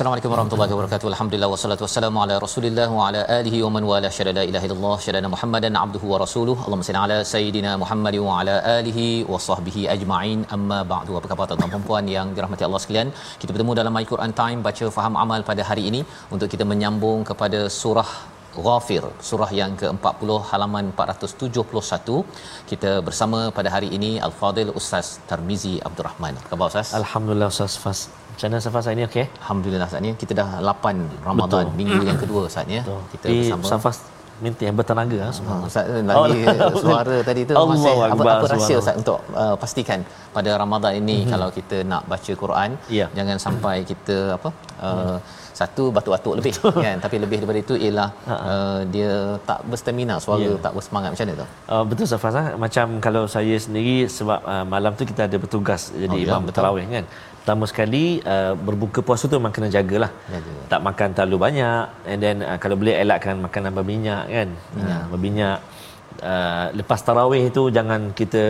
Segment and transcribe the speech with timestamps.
[0.00, 1.06] Assalamualaikum warahmatullahi wabarakatuh.
[1.12, 4.94] Alhamdulillah wassalatu wassalamu ala Rasulillah wa ala alihi wa man wala syada la ilaha illallah
[5.06, 6.54] syada Muhammadan abduhu wa rasuluh.
[6.64, 10.40] Allahumma salli ala sayidina Muhammad wa ala alihi wa sahbihi ajma'in.
[10.56, 11.18] Amma ba'du.
[11.20, 13.10] Apa khabar tuan-tuan dan puan yang dirahmati Allah sekalian?
[13.42, 16.02] Kita bertemu dalam My Quran Time baca faham amal pada hari ini
[16.34, 18.10] untuk kita menyambung kepada surah
[18.66, 22.22] Ghafir surah yang ke-40 halaman 471
[22.70, 26.34] kita bersama pada hari ini Al-Fadil Ustaz Tarmizi Abdul Rahman.
[26.40, 26.88] Apa khabar Ustaz?
[27.02, 28.00] Alhamdulillah Ustaz Fas.
[28.32, 29.24] Macam mana Safas hari ini okey?
[29.42, 31.76] Alhamdulillah saat ni kita dah 8 Ramadan Betul.
[31.80, 32.82] minggu yang kedua saat ya.
[33.12, 33.96] Kita Di bersama Safas
[34.44, 35.54] minta yang bertenaga ha, semua.
[35.56, 38.76] Ha, Ustaz lagi Oh, suara tadi tu Allah masih apa, Akbar, apa rahsia.
[38.82, 40.00] Ustaz untuk uh, pastikan
[40.36, 41.32] pada Ramadan ini mm-hmm.
[41.32, 43.06] kalau kita nak baca Quran Ya.
[43.18, 44.50] jangan sampai kita apa
[44.88, 45.16] uh,
[45.60, 46.52] satu batuk-batuk lebih
[46.86, 49.10] kan tapi lebih daripada itu ialah uh, dia
[49.48, 50.56] tak berstamina suara Ya.
[50.66, 52.44] tak bersemangat macam mana tu Uh, betul Safas ha?
[52.64, 56.48] macam kalau saya sendiri sebab uh, malam tu kita ada bertugas jadi Oh, ya, imam
[56.58, 57.04] tarawih kan.
[57.40, 58.04] Pertama sekali
[58.34, 60.10] uh, berbuka puasa tu memang kena jagalah.
[60.32, 60.52] Jaga.
[60.72, 64.48] Tak makan terlalu banyak and then uh, kalau boleh elakkan makanan berminyak kan.
[64.76, 65.00] Minyak.
[65.00, 65.56] Uh, berminyak
[66.32, 68.42] uh, lepas tarawih tu jangan kita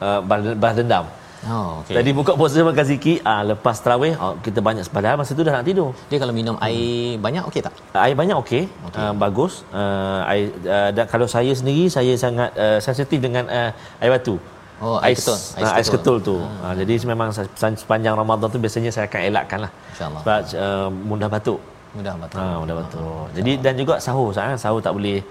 [0.00, 0.20] uh,
[0.62, 1.04] balas dendam.
[1.48, 5.32] Oh okey Tadi buka puasa makan sikit, ah lepas tarawih oh, kita banyak padahal masa
[5.34, 5.90] tu dah nak tidur.
[6.10, 9.02] dia kalau minum air banyak okey tak Air banyak okey, okay.
[9.02, 9.52] uh, bagus.
[9.74, 13.70] Uh, air uh, dan kalau saya sendiri saya sangat uh, sensitif dengan uh,
[14.02, 14.36] air batu.
[14.82, 15.38] Oh, air ketul.
[15.38, 16.36] Ais, ais ketul tu.
[16.42, 16.62] Hmm.
[16.66, 19.70] Uh, jadi memang se- sepanjang Ramadan tu biasanya saya akan elakkan lah.
[19.94, 20.20] InsyaAllah.
[20.26, 21.60] Sebab uh, mudah batuk.
[21.94, 23.24] mudah betul Ha, mudah batuk.
[23.36, 25.22] Jadi dan juga sahur, sahur, sahur tak boleh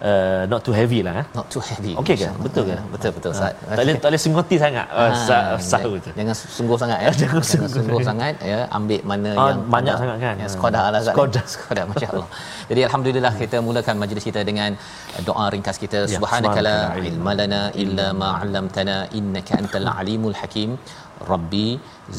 [0.00, 1.14] uh, not too heavy lah.
[1.20, 1.26] Eh.
[1.36, 2.28] not too heavy Okey ke?
[2.44, 2.76] Betul ke?
[2.94, 6.10] betul betul Ustaz Tak boleh tak boleh sengoti sangat uh, Ah, sah- sahur tu.
[6.18, 7.10] Jangan sungguh sangat ya.
[7.22, 8.58] Jangan jangan sungguh sangat ya.
[8.78, 10.34] Ambil mana Ah, yang banyak sangat kan?
[10.42, 11.14] Ya, sekadar lah Ustaz.
[11.14, 11.44] Sekadar.
[11.54, 12.28] Sekadar masya-Allah.
[12.70, 14.70] Jadi alhamdulillah kita mulakan majlis kita dengan
[15.28, 19.86] doa ringkas kita Ya, subhanaka la subhanaka la ilma lana illa ma 'allamtana innaka antal
[20.00, 20.70] alimul hakim.
[21.32, 21.66] Rabbi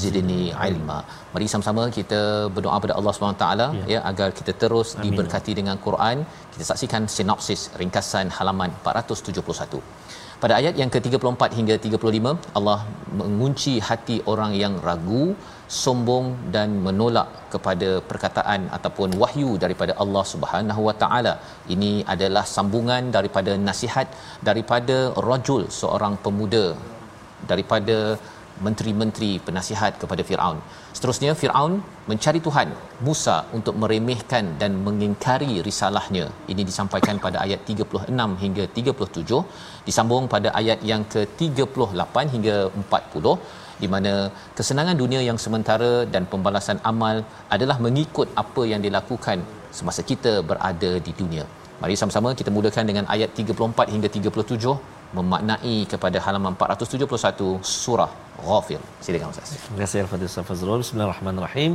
[0.01, 0.99] zidni ilma.
[1.33, 2.21] Mari sama-sama kita
[2.55, 6.17] berdoa pada Allah Subhanahu taala ya agar kita terus diberkati dengan Quran.
[6.53, 9.81] Kita saksikan sinopsis ringkasan halaman 471.
[10.43, 12.29] Pada ayat yang ke-34 hingga 35
[12.59, 12.77] Allah
[13.19, 15.25] mengunci hati orang yang ragu,
[15.81, 16.25] sombong
[16.55, 21.33] dan menolak kepada perkataan ataupun wahyu daripada Allah Subhanahu Wa Taala.
[21.75, 24.07] Ini adalah sambungan daripada nasihat
[24.49, 24.97] daripada
[25.29, 26.65] rajul seorang pemuda
[27.51, 27.97] daripada
[28.65, 30.57] menteri-menteri penasihat kepada Firaun.
[30.97, 31.73] Seterusnya Firaun
[32.09, 32.69] mencari Tuhan
[33.07, 36.25] Musa untuk meremehkan dan mengingkari risalahnya.
[36.53, 39.41] Ini disampaikan pada ayat 36 hingga 37,
[39.87, 43.35] disambung pada ayat yang ke-38 hingga 40
[43.81, 44.13] di mana
[44.57, 47.17] kesenangan dunia yang sementara dan pembalasan amal
[47.55, 49.41] adalah mengikut apa yang dilakukan
[49.77, 51.45] semasa kita berada di dunia.
[51.81, 54.73] Mari sama-sama kita mulakan dengan ayat 34 hingga 37
[55.17, 58.11] memaknai kepada halaman 471 surah
[58.47, 58.79] Ghafir.
[59.05, 59.49] Silakan Ustaz.
[59.63, 60.81] Terima kasih Al-Fatihah Ustaz Fazrul.
[60.83, 61.71] Bismillahirrahmanirrahim.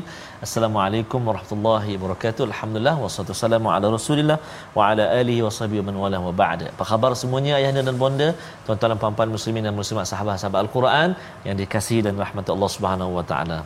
[0.47, 2.43] Assalamualaikum warahmatullahi wabarakatuh.
[2.50, 4.39] Alhamdulillah wassalatu wassalamu ala Rasulillah
[4.77, 6.63] wa ala alihi wa sahbihi man wala wa ba'd.
[6.72, 8.28] Apa khabar semuanya ayahanda dan bonda,
[8.66, 11.09] tuan-tuan dan puan-puan muslimin dan muslimat sahabat-sahabat Al-Quran
[11.48, 13.59] yang dikasihi dan rahmat Allah Subhanahu wa taala.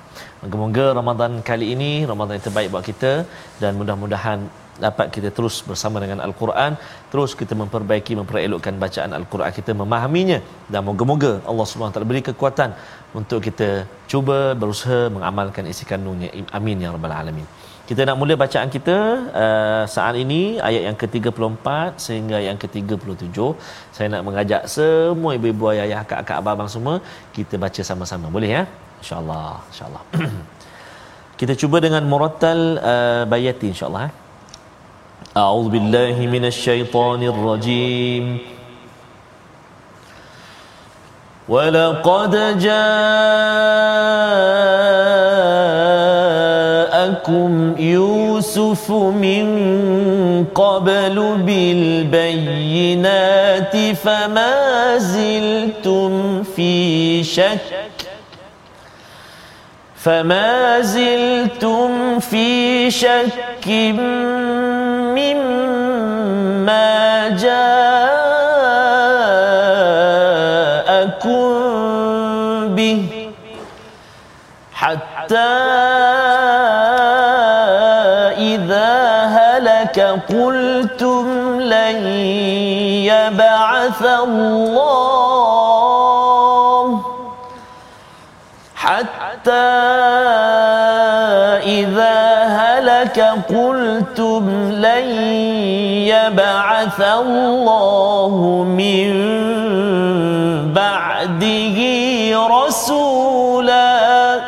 [0.42, 3.12] Moga-moga Ramadan kali ini Ramadan yang terbaik buat kita
[3.62, 4.40] dan mudah-mudahan
[4.86, 6.72] dapat kita terus bersama dengan Al-Quran
[7.12, 10.38] terus kita memperbaiki memperelokkan bacaan Al-Quran kita memahaminya
[10.72, 12.72] dan moga-moga Allah taala beri kekuatan
[13.18, 13.68] untuk kita
[14.12, 16.30] cuba berusaha mengamalkan isi kandungnya.
[16.58, 17.46] Amin ya rabbal alamin.
[17.90, 18.96] Kita nak mula bacaan kita
[19.42, 21.66] uh, saat ini ayat yang ke-34
[22.04, 23.38] sehingga yang ke-37
[23.96, 26.94] saya nak mengajak semua ibu-ibu ayah akak-akak abang-abang semua
[27.36, 28.30] kita baca sama-sama.
[28.36, 28.62] Boleh ya?
[29.02, 30.04] Insyaallah insyaallah.
[31.40, 32.58] Kita cuba dengan murattal
[32.92, 34.12] uh, bayati insyaallah eh?
[35.36, 38.38] أعوذ بالله من الشيطان الرجيم.
[41.48, 43.00] ولقد جاءكم
[47.78, 49.46] يوسف من
[50.54, 52.96] قبل بالبينات
[53.96, 57.58] فما زلتم في شك
[59.96, 63.66] فما زلتم في شك
[65.20, 67.80] مما جاءكم
[72.74, 73.30] به
[74.74, 75.50] حتى
[78.38, 78.92] إذا
[79.38, 81.26] هلك قلتم
[81.60, 81.96] لن
[83.12, 84.80] يبعث الله
[88.74, 89.89] حتى
[93.00, 95.06] هلك قلتم لن
[96.04, 99.12] يبعث الله من
[100.74, 101.78] بعده
[102.46, 104.40] رسولا.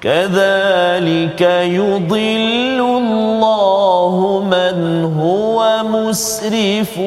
[0.00, 1.40] كذلك
[1.80, 6.98] يضل الله من هو مسرف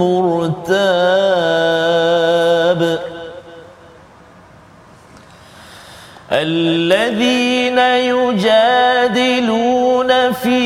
[0.00, 1.36] مرتاب.
[7.78, 10.60] الذين يجادلون في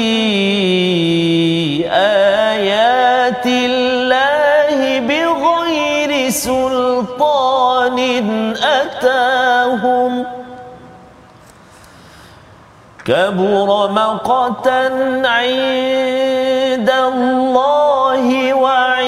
[1.91, 7.99] آيات الله بغير سلطان
[8.63, 10.25] أتاهم.
[13.05, 14.83] كبر مقتا
[15.25, 19.00] عند الله وعند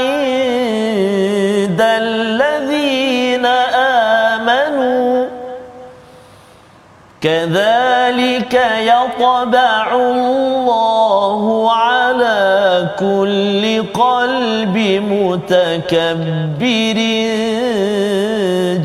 [7.22, 14.76] كذلك يطبع الله على كل قلب
[15.12, 16.98] متكبر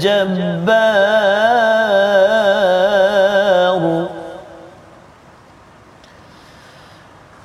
[0.01, 1.37] جبار.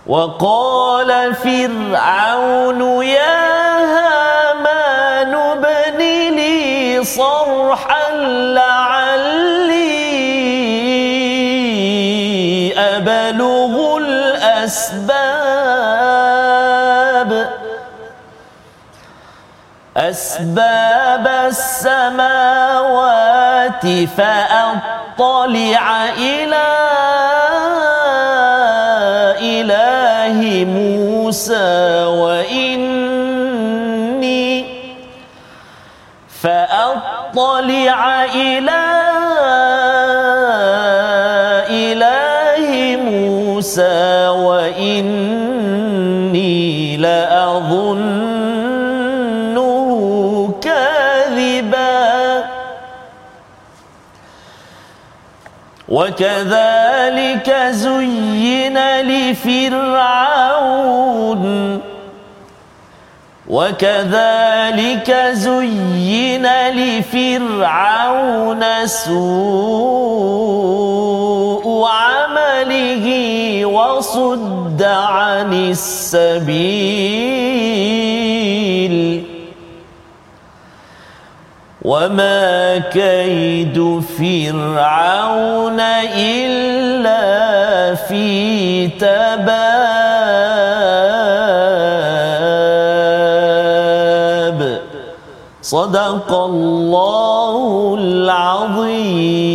[0.07, 3.52] وقال فرعون يا
[20.43, 22.35] أسباب السماوات
[24.19, 25.87] فأطلع
[26.19, 26.69] إلى
[29.39, 33.23] إله موسى وإني
[36.43, 38.83] فأطلع إلى
[41.71, 45.77] إله موسى وإني
[46.97, 48.22] لأظنه
[55.93, 60.33] وكذلك زين لفرعون.
[63.49, 69.23] وكذلك زين لفرعون سوء
[71.89, 73.07] عمله
[73.67, 77.23] وصد عن السبيل.
[81.85, 83.75] وما كيد
[84.19, 85.81] فرعون
[86.15, 89.43] إلا في تباب.
[95.63, 99.53] صدق الله العظيم.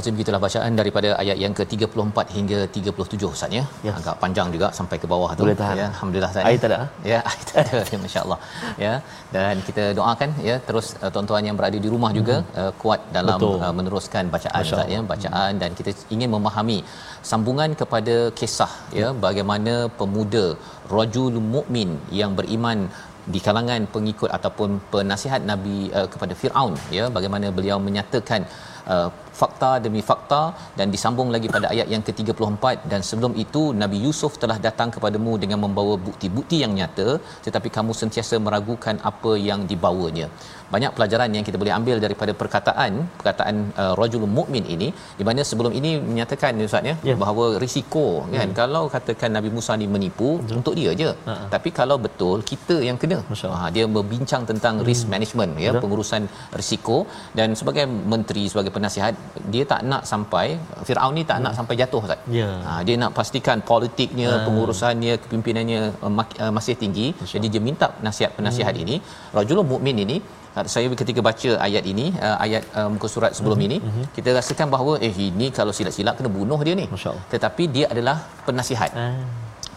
[0.00, 3.64] Allah begitulah bacaan daripada ayat yang ke-34 hingga 37 Ustaz ya.
[3.86, 3.92] Ya.
[4.00, 5.44] Agak panjang juga sampai ke bawah tu.
[5.44, 5.76] Boleh tahan.
[5.80, 6.48] Ya, alhamdulillah Ustaz.
[6.50, 6.78] Air tak ada?
[7.12, 7.80] Ya, air tak ada.
[7.92, 8.38] Ya, Masya-Allah.
[8.84, 8.94] Ya.
[9.36, 13.38] Dan kita doakan ya terus uh, tuan-tuan yang berada di rumah juga uh, kuat dalam
[13.42, 13.56] Betul.
[13.66, 16.78] uh, meneruskan bacaan Ustaz ya, bacaan dan kita ingin memahami
[17.30, 20.46] sambungan kepada kisah ya bagaimana pemuda
[20.96, 21.90] rajul mukmin
[22.20, 22.78] yang beriman
[23.34, 28.42] di kalangan pengikut ataupun penasihat Nabi uh, kepada Firaun ya bagaimana beliau menyatakan
[28.94, 29.08] uh,
[29.42, 30.40] fakta demi fakta
[30.78, 35.34] dan disambung lagi pada ayat yang ke-34 dan sebelum itu Nabi Yusuf telah datang kepadamu
[35.44, 37.08] dengan membawa bukti-bukti yang nyata
[37.46, 40.28] tetapi kamu sentiasa meragukan apa yang dibawanya.
[40.74, 44.88] Banyak pelajaran yang kita boleh ambil daripada perkataan perkataan uh, rajul mukmin ini
[45.20, 47.14] di mana sebelum ini menyatakan ustaz ya Ya.
[47.22, 48.04] bahawa risiko
[48.34, 50.28] kan kalau katakan Nabi Musa ni menipu
[50.58, 51.10] untuk dia je.
[51.28, 51.34] Ha.
[51.54, 53.18] tapi kalau betul kita yang kena.
[53.58, 55.82] Ha, dia berbincang tentang risk management ya Betul.
[55.82, 56.22] pengurusan
[56.60, 56.96] risiko.
[57.38, 59.14] Dan sebagai menteri sebagai penasihat
[59.52, 60.46] dia tak nak sampai
[60.86, 62.20] Firaun ni tak nak sampai jatuh Ustaz.
[62.38, 62.48] Ya.
[62.66, 64.42] Ha, dia nak pastikan politiknya, Ha.
[64.46, 67.06] pengurusannya, kepimpinannya uh, mak- uh, masih tinggi.
[67.32, 68.96] Jadi dia minta nasihat penasihat ini,
[69.38, 70.18] rajulun mukmin ini
[70.74, 73.76] saya ketika baca ayat ini uh, ayat uh, muka surat sebelum mm-hmm.
[73.78, 74.06] ini mm-hmm.
[74.16, 76.86] kita rasakan bahawa eh ini kalau silap-silap kena bunuh dia ni
[77.34, 78.16] tetapi dia adalah
[78.48, 79.14] penasihat ah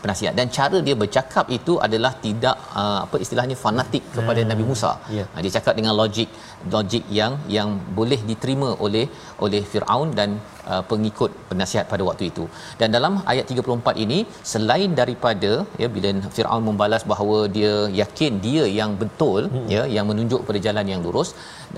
[0.03, 4.49] penasihat dan cara dia bercakap itu adalah tidak uh, apa istilahnya fanatik kepada yeah.
[4.51, 4.91] Nabi Musa.
[5.17, 5.27] Yeah.
[5.33, 6.29] Uh, dia cakap dengan logik
[6.75, 7.69] logik yang yang
[7.99, 9.05] boleh diterima oleh
[9.45, 10.29] oleh Firaun dan
[10.71, 12.45] uh, pengikut penasihat pada waktu itu.
[12.79, 14.19] Dan dalam ayat 34 ini
[14.53, 15.51] selain daripada
[15.81, 19.67] ya bila Firaun membalas bahawa dia yakin dia yang betul hmm.
[19.75, 21.29] ya yang menunjuk pada jalan yang lurus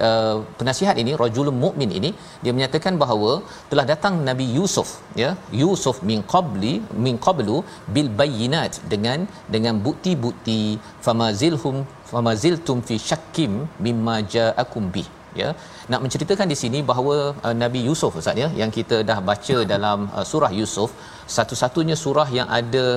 [0.07, 2.11] uh, penasihat ini rajulun mukmin ini
[2.43, 3.31] dia menyatakan bahawa
[3.71, 4.89] telah datang Nabi Yusuf
[5.23, 5.31] ya
[5.63, 6.73] Yusuf min qabli
[7.05, 7.57] min qablu
[7.95, 9.21] bil bayyinat dengan
[9.55, 10.61] dengan bukti-bukti
[11.07, 11.77] famazilhum
[12.13, 13.53] famaziltum fi syakkim
[13.87, 15.07] mimma ja'akum bih
[15.41, 15.49] ya
[15.91, 17.15] nak menceritakan di sini bahawa
[17.47, 20.91] uh, Nabi Yusuf Ustaz ya yang kita dah baca dalam uh, surah Yusuf
[21.37, 22.87] satu-satunya surah yang ada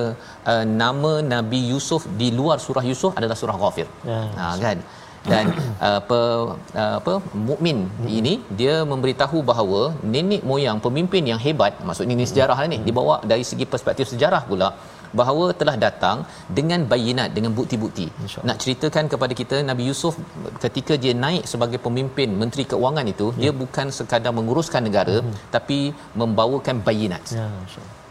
[0.51, 3.87] uh, nama Nabi Yusuf di luar surah Yusuf adalah surah Ghafir.
[4.11, 4.79] Ya, ha kan
[5.31, 5.45] dan
[5.85, 6.19] uh, apa
[6.81, 7.13] uh, apa
[7.49, 8.09] mukmin hmm.
[8.19, 9.81] ini dia memberitahu bahawa
[10.13, 12.87] nenek moyang pemimpin yang hebat maksudnya ini sejarah ni hmm.
[12.87, 14.69] dibawa dari segi perspektif sejarah pula
[15.19, 16.17] bahawa telah datang
[16.57, 18.07] dengan bayinat dengan bukti-bukti
[18.47, 20.15] nak ceritakan kepada kita Nabi Yusuf
[20.65, 23.41] ketika dia naik sebagai pemimpin menteri keuangan itu ya.
[23.41, 25.33] dia bukan sekadar menguruskan negara hmm.
[25.55, 25.79] tapi
[26.21, 27.47] membawakan bayinat ya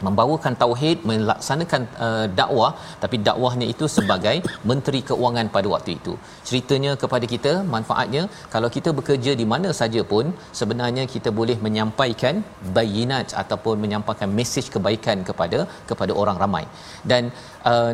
[0.06, 2.70] membawakan tauhid melaksanakan uh, dakwah
[3.02, 4.36] tapi dakwahnya itu sebagai
[4.70, 6.14] menteri keuangan pada waktu itu.
[6.48, 8.22] Ceritanya kepada kita manfaatnya
[8.54, 10.26] kalau kita bekerja di mana saja pun
[10.60, 12.36] sebenarnya kita boleh menyampaikan
[12.78, 16.64] bayinat ataupun menyampaikan mesej kebaikan kepada kepada orang ramai.
[17.10, 17.24] Dan
[17.72, 17.92] uh,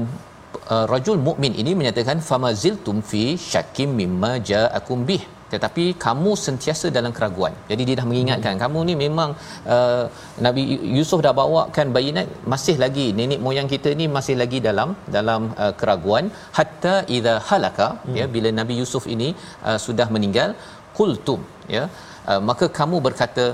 [0.74, 5.22] uh, rajul mukmin ini menyatakan famaziltum fi syakkim mimma ja'akum bih
[5.54, 8.62] tetapi kamu sentiasa dalam keraguan jadi dia dah mengingatkan hmm.
[8.64, 9.30] kamu ni memang
[9.74, 10.04] uh,
[10.46, 10.62] Nabi
[10.98, 15.72] Yusuf dah bawakan bayinat masih lagi nenek moyang kita ni masih lagi dalam dalam uh,
[15.80, 16.26] keraguan
[16.58, 18.16] hatta idza halaka hmm.
[18.20, 19.30] ya bila Nabi Yusuf ini
[19.68, 20.52] uh, sudah meninggal
[20.98, 21.42] qultum
[21.76, 21.84] ya
[22.30, 23.46] uh, maka kamu berkata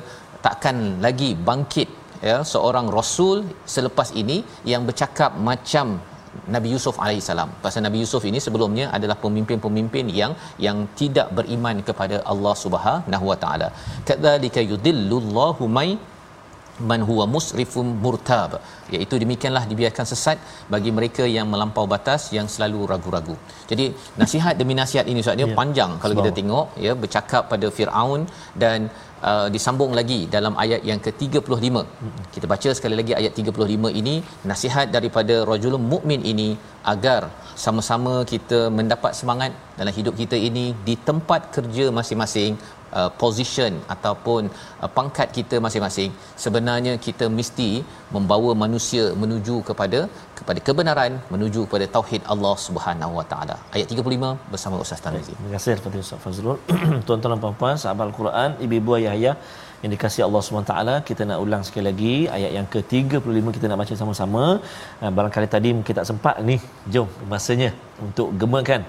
[0.47, 0.76] takkan
[1.07, 1.88] lagi bangkit
[2.28, 3.38] ya seorang rasul
[3.75, 4.38] selepas ini
[4.73, 5.87] yang bercakap macam
[6.55, 7.51] Nabi Yusuf alaihissalam.
[7.65, 10.33] Pasal Nabi Yusuf ini sebelumnya adalah pemimpin-pemimpin yang
[10.67, 13.69] yang tidak beriman kepada Allah Subhanahu wa taala.
[14.11, 15.91] Kadzalika yudillullahu may
[16.89, 18.53] man huwa musrifun murtab
[18.97, 20.39] iaitu demikianlah dibiarkan sesat
[20.75, 23.37] bagi mereka yang melampau batas yang selalu ragu-ragu.
[23.71, 23.87] Jadi
[24.23, 25.57] nasihat demi nasihat ini Ustaz ya.
[25.61, 26.27] panjang kalau Sebab.
[26.27, 28.23] kita tengok ya bercakap pada Firaun
[28.65, 28.89] dan
[29.29, 31.77] uh, disambung lagi dalam ayat yang ke-35.
[32.35, 34.15] Kita baca sekali lagi ayat 35 ini
[34.50, 36.49] nasihat daripada rajulun mukmin ini
[36.93, 37.21] agar
[37.65, 42.53] sama-sama kita mendapat semangat dalam hidup kita ini di tempat kerja masing-masing
[42.99, 44.43] uh, position ataupun
[44.83, 46.11] uh, pangkat kita masing-masing
[46.45, 47.71] sebenarnya kita mesti
[48.17, 50.00] membawa manusia menuju kepada
[50.40, 53.56] kepada kebenaran menuju kepada tauhid Allah Subhanahu Wa Taala.
[53.76, 56.59] Ayat 35 bersama Ustaz Tarmizi terima kasih kepada Ustaz Fazrul.
[57.06, 59.35] Tuan-tuan dan puan-puan sahabat Al-Quran ibu-ibu ayah-ayah
[59.82, 60.75] yang dikasihi Allah SWT
[61.09, 64.44] kita nak ulang sekali lagi ayat yang ke-35 kita nak baca sama-sama.
[65.02, 66.56] Uh, barangkali tadi mungkin tak sempat ni.
[66.94, 67.70] Jom masanya
[68.06, 68.82] untuk gemakan.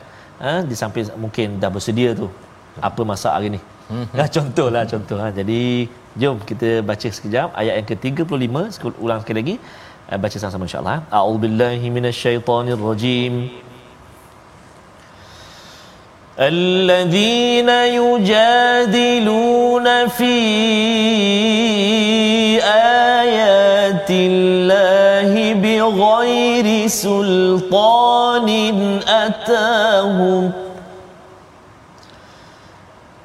[0.43, 2.27] Ha, di samping mungkin dah bersedia tu.
[2.89, 3.61] Apa masak hari ni.
[4.17, 5.27] Ya, contohlah contoh ha.
[5.39, 5.61] Jadi
[6.21, 7.47] jom kita baca sekejap.
[7.61, 9.55] Ayat yang ke-35 sekul ulang sekali lagi.
[10.10, 11.02] Uh, baca sama-sama insya-Allah.
[11.10, 13.34] A'udzubillahi minasyaitonirrajim.
[16.36, 20.36] الذين يجادلون في
[23.24, 28.48] آيات الله بغير سلطان
[29.08, 30.52] أتاهم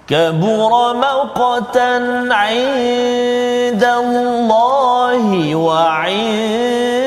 [0.09, 1.95] كبر مقتا
[2.31, 7.07] عند الله وعند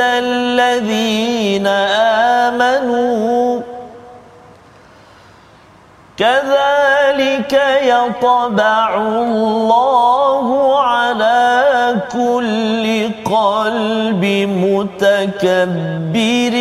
[0.00, 1.66] الذين
[2.46, 3.60] آمنوا.
[6.18, 14.24] كذلك يطبع الله على كل قلب
[14.64, 16.54] متكبر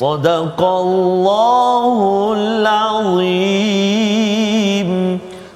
[0.00, 3.99] صدق الله العظيم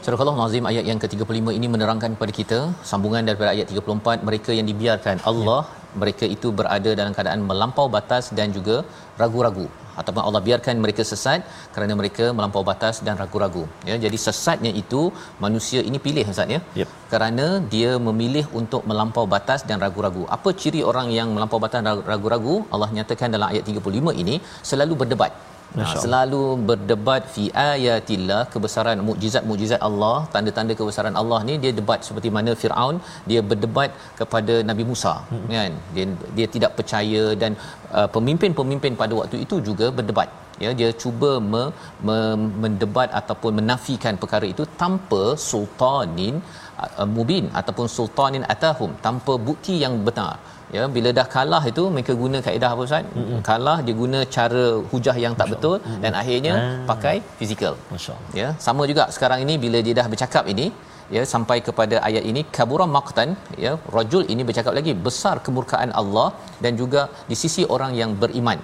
[0.06, 2.58] Surah Al-Azim ayat yang ke-35 ini menerangkan kepada kita
[2.90, 5.96] sambungan daripada ayat 34 mereka yang dibiarkan Allah ya.
[6.02, 8.76] mereka itu berada dalam keadaan melampau batas dan juga
[9.22, 9.66] ragu-ragu.
[10.02, 11.40] Ataupun Allah biarkan mereka sesat
[11.78, 13.64] kerana mereka melampau batas dan ragu-ragu.
[13.90, 15.02] Ya jadi sesatnya itu
[15.46, 16.62] manusia ini pilih ustaz ya.
[16.82, 16.92] Yep.
[17.16, 20.26] kerana dia memilih untuk melampau batas dan ragu-ragu.
[20.38, 22.58] Apa ciri orang yang melampau batas dan ragu-ragu?
[22.76, 24.38] Allah nyatakan dalam ayat 35 ini
[24.72, 25.34] selalu berdebat
[25.80, 32.32] Ha, selalu berdebat fi ayatillah kebesaran mukjizat-mukjizat Allah, tanda-tanda kebesaran Allah ni dia debat seperti
[32.38, 32.98] mana Firaun
[33.32, 35.46] dia berdebat kepada Nabi Musa hmm.
[35.56, 35.74] kan.
[35.98, 36.06] Dia
[36.40, 37.54] dia tidak percaya dan
[37.98, 40.30] uh, pemimpin-pemimpin pada waktu itu juga berdebat
[40.64, 41.64] ya dia cuba me,
[42.08, 42.18] me,
[42.64, 46.36] mendebat ataupun menafikan perkara itu tanpa sultanin
[46.84, 50.34] uh, mubin ataupun sultanin atahum tanpa bukti yang benar
[50.76, 53.42] ya bila dah kalah itu mereka guna kaedah apa ustaz mm-hmm.
[53.50, 56.02] kalah dia guna cara hujah yang tak betul mm-hmm.
[56.04, 56.66] dan akhirnya ah.
[56.92, 60.68] pakai fizikal masyaallah ya sama juga sekarang ini bila dia dah bercakap ini
[61.16, 63.32] ya sampai kepada ayat ini kabura maqtan
[63.66, 66.30] ya rajul ini bercakap lagi besar kemurkaan Allah
[66.64, 68.60] dan juga di sisi orang yang beriman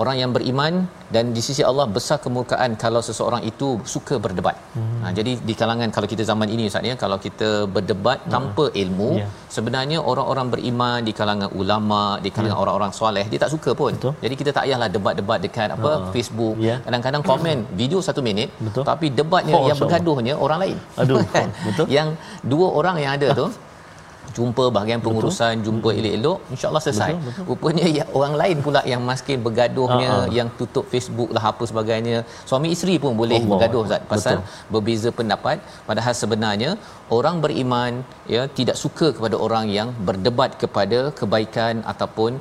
[0.00, 0.72] orang yang beriman
[1.14, 4.56] dan di sisi Allah besar kemurkaan kalau seseorang itu suka berdebat.
[4.76, 5.00] Hmm.
[5.02, 8.30] Ha, jadi di kalangan kalau kita zaman ini Ustaz ya kalau kita berdebat hmm.
[8.34, 9.30] tanpa ilmu yeah.
[9.56, 12.64] sebenarnya orang-orang beriman di kalangan ulama di kalangan yeah.
[12.64, 13.92] orang-orang soleh dia tak suka pun.
[13.98, 14.14] Betul.
[14.24, 16.08] Jadi kita tak payahlah debat-debat dekat apa uh.
[16.14, 16.56] Facebook.
[16.68, 16.80] Yeah.
[16.86, 18.84] Kadang-kadang komen video satu minit Betul.
[18.88, 20.78] tapi debatnya oh, yang bergaduhnya orang lain.
[21.04, 21.20] Aduh.
[21.68, 21.86] Betul.
[21.92, 23.48] yang dua orang yang ada tu
[24.36, 25.66] jumpa bahagian pengurusan betul.
[25.66, 27.44] jumpa elok-elok insyaallah selesai betul, betul.
[27.50, 30.34] rupanya ya, orang lain pula yang maskin bergaduhnya uh-huh.
[30.38, 32.18] yang tutup Facebook lah apa sebagainya
[32.50, 33.50] suami isteri pun boleh Allah.
[33.52, 34.70] bergaduh Ustaz pasal betul.
[34.74, 36.70] berbeza pendapat padahal sebenarnya
[37.18, 37.92] orang beriman
[38.34, 42.32] ya tidak suka kepada orang yang berdebat kepada kebaikan ataupun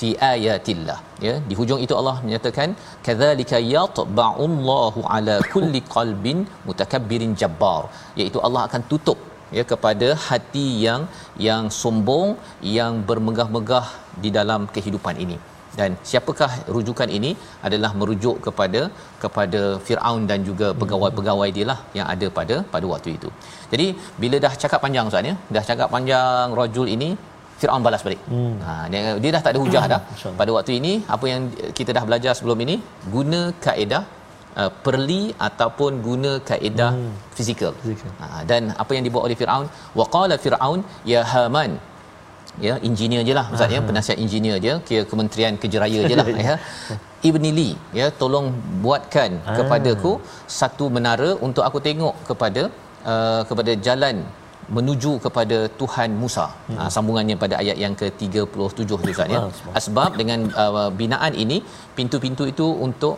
[0.00, 2.68] fi ayatillah ya di hujung itu Allah menyatakan
[3.06, 7.82] kadzalika yatba'ullahu ala kulli qalbin mutakabbirin jabbar
[8.20, 9.18] iaitu Allah akan tutup
[9.58, 11.02] ya kepada hati yang
[11.48, 12.28] yang sombong
[12.78, 13.86] yang bermegah-megah
[14.24, 15.38] di dalam kehidupan ini
[15.78, 17.30] dan siapakah rujukan ini
[17.66, 18.80] adalah merujuk kepada
[19.22, 23.28] kepada Firaun dan juga pegawai-pegawai dia lah yang ada pada pada waktu itu.
[23.72, 23.86] Jadi
[24.22, 27.10] bila dah cakap panjang Ustaz ya, dah cakap panjang rajul ini
[27.60, 28.20] Firaun balas balik.
[28.32, 28.54] Hmm.
[28.66, 30.00] Ha dia, dia dah tak ada hujah dah.
[30.40, 31.42] Pada waktu ini apa yang
[31.78, 32.76] kita dah belajar sebelum ini
[33.14, 34.02] guna kaedah
[34.60, 37.12] uh, perli ataupun guna kaedah hmm.
[37.36, 37.74] fizikal.
[38.22, 39.68] Ha, dan apa yang dibuat oleh Firaun,
[40.00, 40.82] waqala Firaun
[41.12, 41.72] ya Haman
[42.66, 46.54] ya engineer je lah ustaz ya penasihat engineer je kira kementerian kejeraya je lah ya
[47.28, 48.46] Ibni Li ya tolong
[48.84, 49.56] buatkan ah.
[49.58, 50.12] kepadaku
[50.58, 52.62] satu menara untuk aku tengok kepada
[53.12, 54.18] uh, kepada jalan
[54.76, 56.44] menuju kepada Tuhan Musa.
[56.66, 56.76] Hmm.
[56.78, 59.40] Ha, sambungannya pada ayat yang ke-37 tu Ustaz ya.
[59.78, 61.58] Asbab dengan uh, binaan ini
[61.98, 63.16] pintu-pintu itu untuk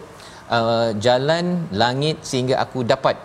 [0.49, 3.19] uh, jalan langit sehingga aku dapat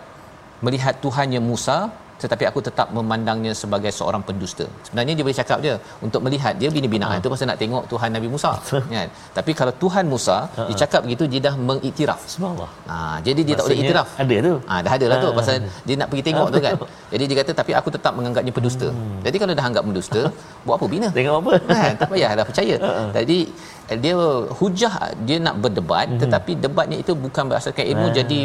[0.62, 1.90] melihat Tuhannya Musa
[2.22, 4.66] tetapi aku tetap memandangnya sebagai seorang pendusta.
[4.86, 5.74] Sebenarnya dia boleh cakap dia
[6.06, 7.22] untuk melihat dia bina-binaan uh.
[7.24, 8.52] tu pasal nak tengok Tuhan Nabi Musa
[8.94, 9.08] kan.
[9.38, 10.66] Tapi kalau Tuhan Musa uh-huh.
[10.68, 12.20] dia cakap begitu dia dah mengiktiraf.
[12.34, 12.70] Subhanallah.
[12.90, 14.08] Ha jadi dia Maksudnya, tak boleh iktiraf.
[14.22, 14.54] Ada tu.
[14.70, 15.54] Ha dah ada lah tu pasal
[15.86, 16.74] dia nak pergi tengok uh, tu kan.
[17.08, 18.88] Jadi dia kata tapi aku tetap menganggapnya pendusta.
[18.92, 19.24] Hmm.
[19.24, 20.20] Jadi kalau dah anggap pendusta
[20.68, 21.08] buat apa bina?
[21.08, 21.52] Tengok apa?
[21.72, 22.76] Ha tak payah dah percaya.
[22.76, 23.10] Uh-huh.
[23.16, 23.38] Jadi
[24.04, 24.14] dia
[24.60, 26.20] hujah dia nak berdebat uh-huh.
[26.20, 28.18] tetapi debatnya itu bukan berdasarkan ilmu uh-huh.
[28.20, 28.40] jadi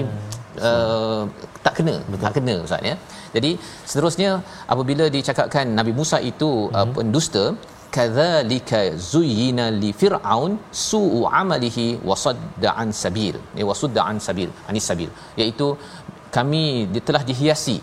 [0.61, 1.21] uh,
[1.65, 2.23] tak kena Betul.
[2.23, 2.95] tak kena ustaz ya
[3.35, 3.51] jadi
[3.89, 4.31] seterusnya
[4.73, 7.45] apabila dicakapkan Nabi Musa itu uh, pendusta
[7.95, 10.53] kadzalika zuyyina li fir'aun
[10.89, 15.09] su'u amalihi wa sadda an sabil ya wasudda an sabil anis sabil
[15.41, 15.67] iaitu
[16.37, 16.63] kami
[17.07, 17.77] telah dihiasi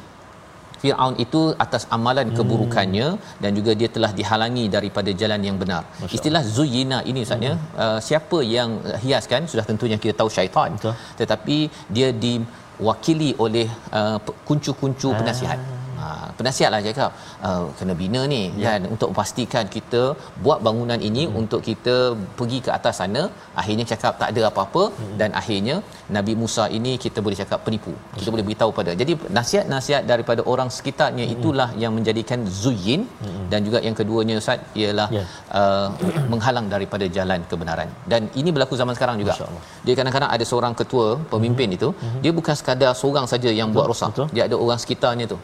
[0.82, 2.36] Firaun itu atas amalan hmm.
[2.38, 3.08] keburukannya
[3.42, 5.82] dan juga dia telah dihalangi daripada jalan yang benar.
[6.00, 7.74] Masya Istilah zuyina ini ustaznya hmm.
[7.84, 8.70] uh, siapa yang
[9.04, 10.72] hiaskan sudah tentunya kita tahu syaitan.
[10.78, 10.94] Betul.
[11.20, 11.58] Tetapi
[11.96, 12.08] dia
[12.80, 14.16] diwakili oleh uh,
[14.48, 15.20] kuncu-kuncu ah.
[16.00, 16.28] Penasihat.
[16.30, 17.10] Ha, penasihatlah cakap
[17.48, 18.66] uh, kena bina ni ya.
[18.66, 20.02] kan untuk memastikan kita
[20.44, 21.40] buat bangunan ini hmm.
[21.40, 21.96] untuk kita
[22.38, 23.22] pergi ke atas sana
[23.60, 25.14] akhirnya cakap tak ada apa-apa hmm.
[25.20, 25.76] dan akhirnya
[26.16, 28.34] Nabi Musa ini kita boleh cakap penipu kita hmm.
[28.34, 31.34] boleh beritahu pada jadi nasihat-nasihat daripada orang sekitarnya hmm.
[31.36, 33.44] itulah yang menjadikan zuyin hmm.
[33.52, 35.24] dan juga yang keduanya Ustaz ialah ya.
[35.60, 35.88] uh,
[36.32, 39.36] menghalang daripada jalan kebenaran dan ini berlaku zaman sekarang juga
[39.86, 41.78] dia kadang-kadang ada seorang ketua pemimpin hmm.
[41.78, 42.20] itu hmm.
[42.24, 43.76] dia bukan sekadar seorang saja yang Betul.
[43.76, 44.28] buat rosak Betul.
[44.34, 45.38] dia ada orang sekitarnya tu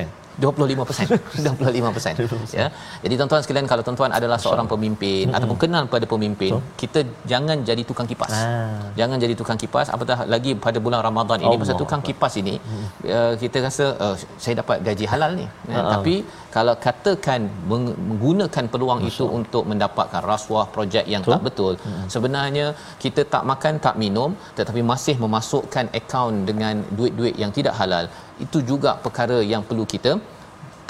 [0.00, 0.29] 100%.
[0.40, 1.12] 25%.
[1.44, 2.16] 25%.
[2.60, 2.66] ya.
[3.04, 5.36] Jadi tuan-tuan sekalian kalau tuan-tuan adalah seorang pemimpin mm-hmm.
[5.36, 6.60] ataupun kenal pada pemimpin, so.
[6.82, 7.00] kita
[7.32, 8.32] jangan jadi tukang kipas.
[8.32, 8.80] Ah.
[9.00, 11.62] Jangan jadi tukang kipas apatah lagi pada bulan Ramadan ini Allah.
[11.62, 12.86] pasal tukang kipas ini mm-hmm.
[13.16, 15.46] uh, kita rasa uh, saya dapat gaji halal ni.
[15.46, 15.90] Uh-huh.
[15.94, 16.14] Tapi
[16.56, 17.40] kalau katakan
[17.72, 19.12] menggunakan peluang Masya.
[19.14, 21.32] itu untuk mendapatkan rasuah projek yang so.
[21.32, 22.06] tak betul, mm-hmm.
[22.14, 22.66] sebenarnya
[23.04, 28.06] kita tak makan tak minum tetapi masih memasukkan akaun dengan duit-duit yang tidak halal
[28.44, 30.12] itu juga perkara yang perlu kita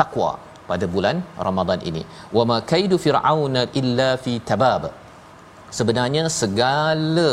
[0.00, 0.30] takwa
[0.70, 2.02] pada bulan Ramadan ini.
[2.36, 4.84] Wa ma kaidu fir'auna illa fi tabab.
[5.78, 7.28] Sebenarnya segala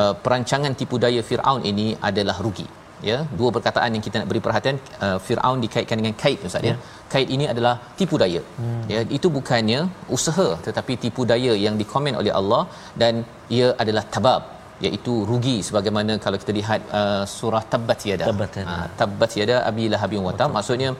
[0.00, 2.68] uh, perancangan tipu daya Firaun ini adalah rugi.
[3.08, 6.72] Ya, dua perkataan yang kita nak beri perhatian uh, Firaun dikaitkan dengan kait Ustaz ya.
[6.72, 6.76] ya.
[7.12, 8.42] Kait ini adalah tipu daya.
[8.60, 8.82] Hmm.
[8.92, 9.80] Ya, itu bukannya
[10.16, 12.62] usaha tetapi tipu daya yang dikomen oleh Allah
[13.02, 13.24] dan
[13.58, 14.42] ia adalah tabab
[14.86, 18.26] iaitu rugi sebagaimana kalau kita lihat uh, surah tabbat yada.
[18.30, 18.76] Tabbat yada.
[18.76, 20.90] Ah, tabbat yada abi lahabin wa tab maksudnya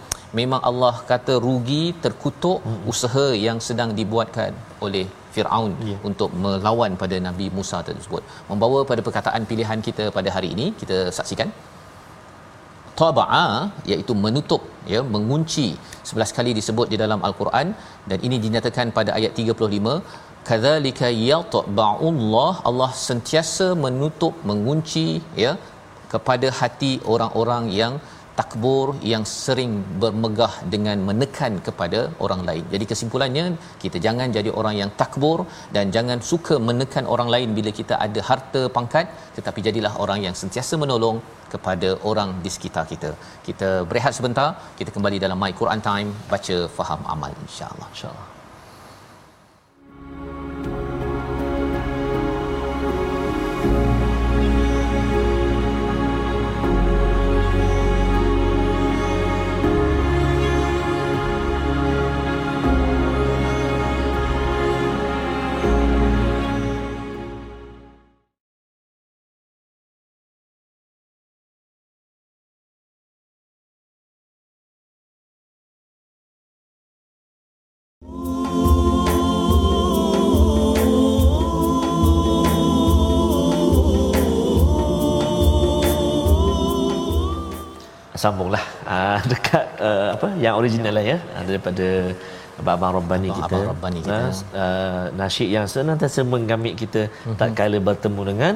[0.41, 2.83] memang Allah kata rugi terkutuk hmm.
[2.93, 4.53] usaha yang sedang dibuatkan
[4.87, 5.97] oleh Firaun Ya.
[6.09, 8.23] untuk melawan pada Nabi Musa tersebut.
[8.51, 11.51] Membawa pada perkataan pilihan kita pada hari ini kita saksikan.
[13.01, 13.45] Taba'a
[13.91, 14.63] iaitu menutup
[14.93, 15.69] ya mengunci.
[16.11, 17.69] 11 kali disebut di dalam al-Quran.
[18.11, 19.95] Dan ini dinyatakan pada ayat 35
[20.49, 25.09] kadzalika yatba'ullah Allah sentiasa menutup mengunci
[25.45, 25.53] ya
[26.13, 27.95] kepada hati orang-orang yang
[28.39, 29.73] takbur yang sering
[30.03, 32.65] bermegah dengan menekan kepada orang lain.
[32.75, 33.45] Jadi kesimpulannya
[33.83, 35.39] kita jangan jadi orang yang takbur
[35.77, 40.37] dan jangan suka menekan orang lain bila kita ada harta pangkat tetapi jadilah orang yang
[40.43, 41.19] sentiasa menolong
[41.55, 43.13] kepada orang di sekitar kita.
[43.47, 44.51] Kita berehat sebentar,
[44.81, 47.89] kita kembali dalam My Quran Time baca faham amal insya-Allah.
[47.95, 48.40] InsyaAllah.
[88.23, 91.89] Sambunglah uh, dekat uh, apa yang original lah ya uh, daripada
[92.61, 93.57] Abang Rabbani Abang- kita.
[93.57, 94.21] Abang Rabbani kita.
[94.21, 97.37] Uh, uh, nasyid yang senantiasa mengambil kita mm-hmm.
[97.41, 98.55] tak kala bertemu dengan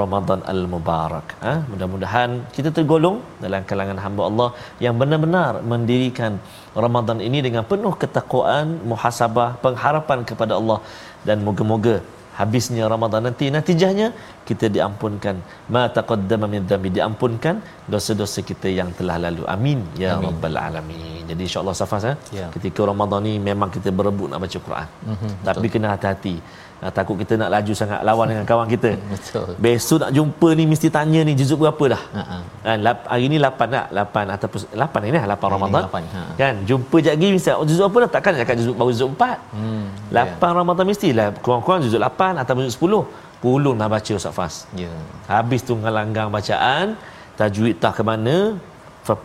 [0.00, 1.28] Ramadan al-Mubarak.
[1.44, 1.52] Ha?
[1.70, 4.48] mudah-mudahan kita tergolong dalam kalangan hamba Allah
[4.84, 6.32] yang benar-benar mendirikan
[6.84, 10.78] Ramadan ini dengan penuh ketakwaan, muhasabah, pengharapan kepada Allah
[11.28, 11.96] dan moga-moga
[12.40, 14.08] habisnya Ramadan nanti natijahnya
[14.48, 15.36] kita diampunkan.
[15.74, 17.56] Ma taqaddama min dhanbi diampunkan
[17.92, 19.42] dosa-dosa kita yang telah lalu.
[19.54, 20.26] Amin ya Amin.
[20.28, 21.22] rabbal alamin.
[21.30, 22.46] Jadi insyaallah safas ya Ya.
[22.54, 24.88] ketika Ramadan ni memang kita berebut nak baca Quran.
[25.12, 26.36] Mhm, tapi kena hati-hati
[26.76, 29.56] Ah, takut kita nak laju sangat lawan dengan kawan kita Betul.
[29.56, 32.36] besok nak jumpa ni mesti tanya ni juzuk berapa dah Ha-ha.
[32.60, 33.86] Kan, lap, hari ni 8 tak?
[33.96, 35.82] 8 ataupun 8 ini lah 8 Hari ni Ramadan.
[35.88, 36.22] lapan, ha.
[36.36, 39.56] Kan, jumpa jap lagi mesti oh, juzuk apa dah takkan cakap juzuk baru juzuk 4.
[39.56, 39.84] Hmm.
[40.12, 43.40] 8 Ramadan mestilah kurang-kurang juzuk 8 ataupun juzuk 10.
[43.40, 44.54] Pulung nak baca Ustaz Fas.
[44.76, 44.92] Ya.
[45.28, 46.96] Habis tu langgang bacaan,
[47.36, 48.56] tajwid tak ke mana,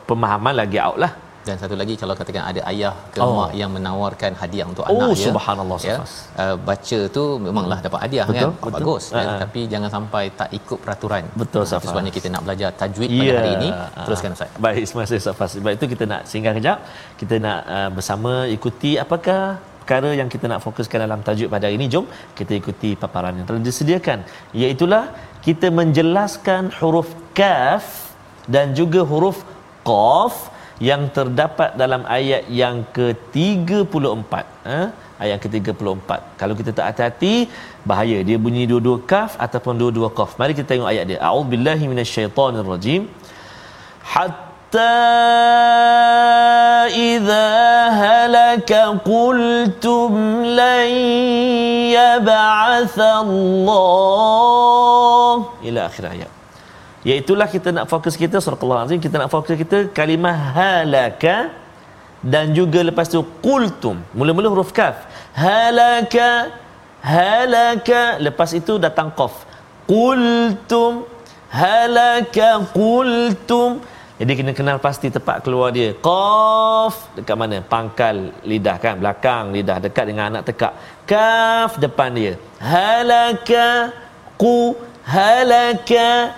[0.07, 1.11] pemahaman lagi out lah.
[1.47, 3.33] Dan satu lagi kalau katakan ada ayah ke Oh.
[3.37, 5.25] mak yang menawarkan hadiah untuk Oh, anak ya.
[5.27, 5.95] subhanallah, ya.
[5.97, 6.13] Safas.
[6.43, 8.51] Uh, baca tu memanglah dapat hadiah Betul, kan.
[8.65, 8.73] betul.
[8.77, 9.03] Bagus.
[9.09, 9.17] Ya.
[9.17, 9.37] Ha-ha.
[9.43, 11.23] Tapi jangan sampai tak ikut peraturan.
[11.41, 11.89] Betul, itu Safas.
[11.89, 13.33] Sebabnya kita nak belajar tajwid pada Ya.
[13.41, 13.69] hari ini.
[13.73, 14.05] Ah.
[14.05, 14.49] Teruskan Ustaz.
[14.65, 15.51] Baik, terima kasih Ustaz Fas.
[15.57, 16.77] Sebab itu kita nak singgah kejap.
[17.17, 19.41] Kita nak uh, bersama ikuti apakah
[19.81, 21.89] perkara yang kita nak fokuskan dalam tajuk pada hari ini.
[21.89, 22.05] Jom
[22.37, 24.19] kita ikuti paparan yang telah disediakan.
[24.53, 25.03] Iaitulah
[25.41, 28.13] kita menjelaskan huruf kaf
[28.45, 29.41] dan juga huruf
[29.81, 30.50] qaf
[30.89, 34.33] yang terdapat dalam ayat yang ke-34
[34.69, 34.79] ha?
[35.23, 36.09] ayat ke-34
[36.41, 37.33] kalau kita tak hati-hati
[37.89, 38.17] bahaya.
[38.27, 41.19] Dia bunyi dua-dua kaf ataupun dua-dua kaf mari kita tengok ayat dia.
[41.29, 43.01] A'udzubillahi minasyaitonirrajim
[44.13, 44.97] hatta
[47.05, 47.47] idza
[48.01, 50.11] halaka qultum
[50.59, 50.87] lan
[51.97, 55.35] yab'atha Allah
[55.69, 56.31] ila akhir ayat.
[57.01, 61.49] Iaitulah kita nak fokus kita surah Azim kita nak fokus kita kalimah halaka
[62.21, 63.97] dan juga lepas tu qultum.
[64.13, 65.09] Mula-mula huruf kaf.
[65.33, 66.53] Halaka
[67.01, 68.21] halaka.
[68.21, 69.49] Lepas itu datang qaf.
[69.89, 71.09] Qultum
[71.49, 73.81] halaka qultum.
[74.21, 75.97] Jadi kena kenal pasti tepat keluar dia.
[75.97, 77.65] Qaf dekat mana?
[77.65, 79.01] Pangkal lidah kan?
[79.01, 80.77] Belakang lidah dekat dengan anak tekak.
[81.09, 82.37] Kaf depan dia.
[82.61, 83.89] Halaka
[84.37, 84.77] qu
[85.09, 86.37] halaka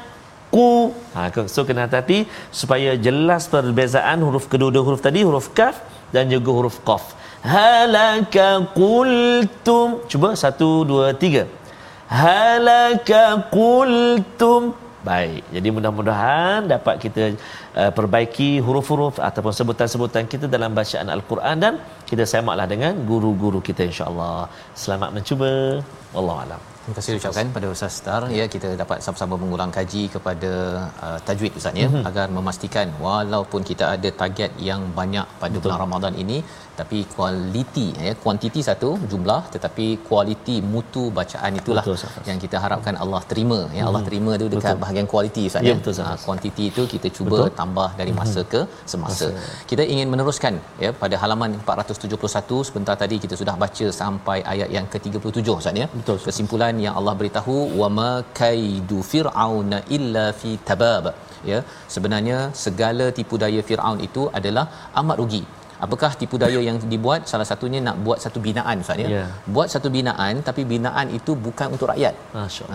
[0.54, 0.70] ku
[1.16, 2.20] ha so kena hati-hati
[2.62, 5.76] supaya jelas perbezaan huruf kedua-dua huruf tadi huruf kaf
[6.16, 7.04] dan juga huruf qaf.
[7.54, 11.44] Halaka qultum cuba satu dua tiga.
[12.22, 13.24] Halaka
[13.56, 14.63] qultum.
[15.04, 17.24] Baik jadi mudah-mudahan dapat kita
[17.76, 21.74] uh, perbaiki huruf-huruf ataupun sebutan-sebutan kita dalam bacaan al-Quran dan
[22.08, 24.48] kita semaklah dengan guru-guru kita insya-Allah
[24.84, 25.52] selamat mencuba.
[26.16, 30.52] Wallahu alam Terima kasih ucapkan pada Ustaz Star ya kita dapat sama-sama mengulang kaji kepada
[31.06, 32.10] uh, tajwid Ustaz ya mm-hmm.
[32.10, 36.38] agar memastikan walaupun kita ada target yang banyak pada bulan Ramadan ini
[36.80, 42.96] tapi kualiti ya kuantiti satu jumlah tetapi kualiti mutu bacaan itulah Betul, yang kita harapkan
[43.04, 44.82] Allah terima ya Allah terima tu dekat Betul.
[44.84, 45.76] bahagian kualiti Ustaz Ya, ya.
[45.80, 45.93] betul.
[46.10, 47.52] Ah, kuantiti itu kita cuba Betul.
[47.60, 49.28] tambah dari masa ke semasa.
[49.72, 54.86] Kita ingin meneruskan ya pada halaman 471 sebentar tadi kita sudah baca sampai ayat yang
[54.93, 55.88] ke-37 Ustaz ya.
[56.00, 56.17] Betul.
[56.28, 61.05] Kesimpulan dan yang Allah beritahu wama kaidu fir'auna illa fi tabab.
[61.49, 61.59] Ya
[61.93, 64.65] sebenarnya segala tipu daya Firaun itu adalah
[65.01, 65.43] amat rugi
[65.86, 67.22] apakah tipu daya yang dibuat?
[67.32, 69.10] Salah satunya nak buat satu binaan ustaz ya?
[69.15, 69.30] Yeah.
[69.56, 72.15] buat satu binaan tapi binaan itu bukan untuk rakyat.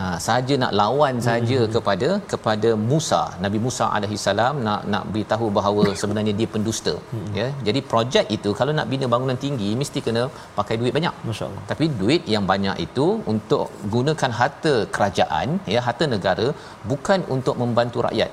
[0.00, 1.72] Ha, saja nak lawan saja hmm.
[1.74, 3.22] kepada kepada Musa.
[3.44, 7.28] Nabi Musa alaihi salam nak nak beritahu bahawa sebenarnya dia pendusta hmm.
[7.40, 7.48] ya?
[7.68, 10.24] Jadi projek itu kalau nak bina bangunan tinggi mesti kena
[10.58, 11.14] pakai duit banyak.
[11.30, 11.64] Masyaallah.
[11.72, 15.82] Tapi duit yang banyak itu untuk gunakan harta kerajaan ya?
[15.88, 16.48] Harta negara
[16.92, 18.30] bukan untuk membantu rakyat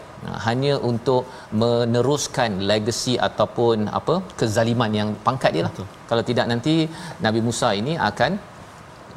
[0.47, 1.23] hanya untuk
[1.61, 5.71] meneruskan legacy ataupun apa kezaliman yang pangkat dia lah.
[5.75, 5.87] Betul.
[6.09, 6.75] Kalau tidak nanti
[7.25, 8.31] Nabi Musa ini akan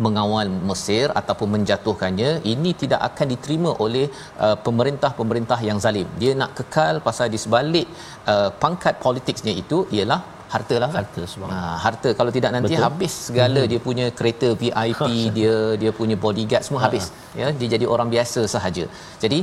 [0.04, 4.06] mengawal Mesir ataupun menjatuhkannya ini tidak akan diterima oleh
[4.46, 6.08] uh, pemerintah-pemerintah yang zalim.
[6.22, 7.86] Dia nak kekal pasal di sebalik
[8.32, 10.20] uh, pangkat politiknya itu ialah
[10.54, 11.22] harta lah kan harta,
[11.54, 12.84] ha, harta kalau tidak nanti Betul.
[12.84, 13.70] habis segala hmm.
[13.70, 15.02] dia punya kereta VIP
[15.38, 16.86] dia dia punya bodyguard semua ha.
[16.86, 17.06] habis
[17.40, 18.84] ya dia jadi orang biasa sahaja
[19.24, 19.38] jadi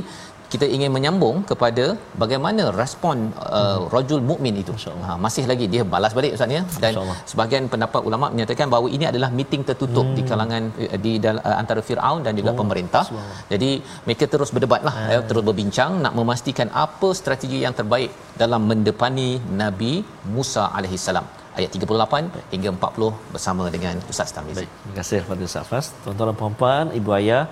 [0.52, 1.84] kita ingin menyambung kepada
[2.22, 3.86] bagaimana respon uh, hmm.
[3.94, 4.74] rajul mukmin itu.
[5.06, 6.92] Ha masih lagi dia balas balik ustaz ya dan
[7.30, 10.16] sebahagian pendapat ulama menyatakan bahawa ini adalah meeting tertutup hmm.
[10.18, 13.04] di kalangan uh, di uh, antara Firaun dan juga oh, pemerintah.
[13.52, 13.70] Jadi
[14.06, 15.10] mereka terus berdebatlah hmm.
[15.14, 19.30] ya terus berbincang nak memastikan apa strategi yang terbaik dalam mendepani
[19.62, 19.94] Nabi
[20.36, 21.26] Musa alaihi salam
[21.58, 24.56] ayat 38 hingga 40 bersama dengan Ustaz Tamiz.
[24.58, 25.86] Baik, terima kasih kepada Ustaz Fas.
[26.04, 27.42] Tuan-tuan dan puan-puan, ibu ayah,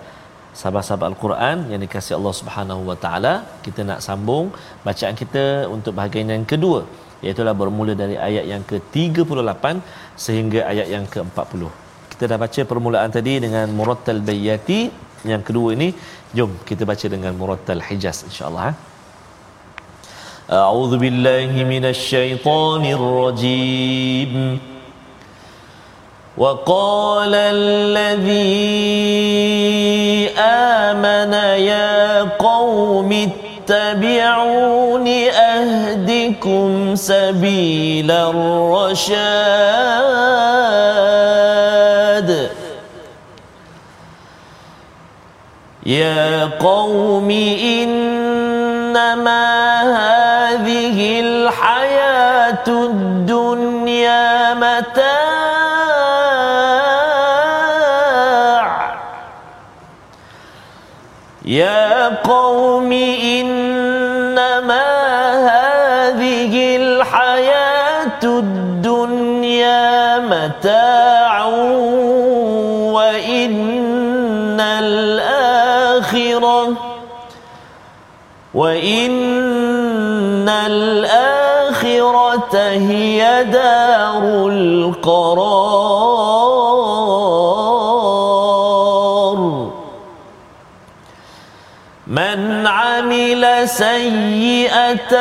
[0.58, 4.46] sahabat-sahabat Al-Quran yang dikasihi Allah Subhanahu Wa Taala kita nak sambung
[4.86, 5.44] bacaan kita
[5.76, 6.80] untuk bahagian yang kedua
[7.24, 9.64] iaitu bermula dari ayat yang ke-38
[10.24, 11.62] sehingga ayat yang ke-40
[12.12, 14.80] kita dah baca permulaan tadi dengan Murattal Bayyati
[15.32, 15.88] yang kedua ini
[16.36, 18.72] jom kita baca dengan Murattal Hijaz insya-Allah ha?
[21.02, 24.34] Billahi minasy syaithanir rajim
[26.38, 28.34] وقال الذي
[30.38, 33.30] آمن يا قوم
[33.66, 39.34] اتبعون أهدكم سبيل الرشاد.
[45.86, 47.30] يا قوم
[47.80, 49.44] إنما
[62.24, 64.84] قوم إنما
[65.48, 71.44] هذه الحياة الدنيا متاع
[72.94, 75.74] وإن الآخرة
[78.54, 82.14] وإن الآخرة
[82.68, 86.03] هي دار القرار.
[93.74, 95.14] سيئة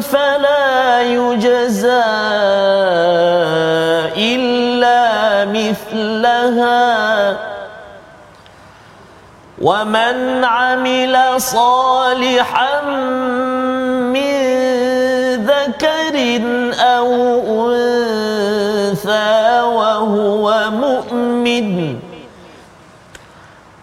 [0.00, 2.08] فلا يجزى
[4.16, 5.04] إلا
[5.52, 6.90] مثلها.
[9.60, 12.80] ومن عمل صالحا
[14.16, 14.40] من
[15.44, 16.16] ذكر
[16.80, 17.08] أو
[17.68, 21.98] أنثى وهو مؤمن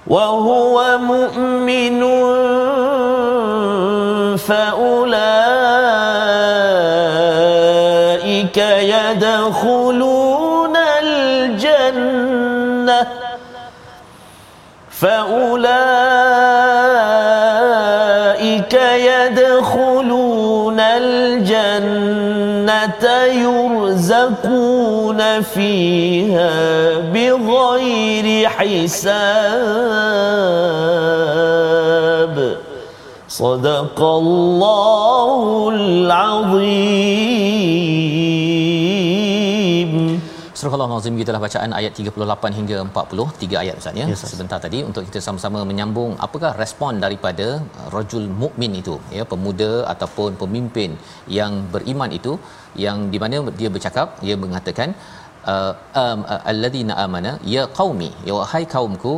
[0.08, 2.04] وهو مؤمن
[4.48, 5.28] فأولئك
[8.94, 13.08] يدخلون الجنة.
[14.90, 15.94] فأولئك
[18.74, 23.04] يدخلون الجنة
[23.44, 30.18] يرزقون فيها بغير حساب.
[33.41, 35.41] صدق الله
[35.77, 37.33] العظيم
[40.63, 44.59] Surah Al-Azim kita dah bacaan ayat 38 hingga 40 tiga ayat Ustaz ya yes, sebentar
[44.65, 47.47] tadi untuk kita sama-sama menyambung apakah respon daripada
[47.95, 50.93] rajul mukmin itu ya pemuda ataupun pemimpin
[51.39, 52.35] yang beriman itu
[52.85, 54.89] yang di mana dia bercakap dia mengatakan
[55.53, 59.15] uh, um, uh, alladhina amana ya qaumi ya wahai kaumku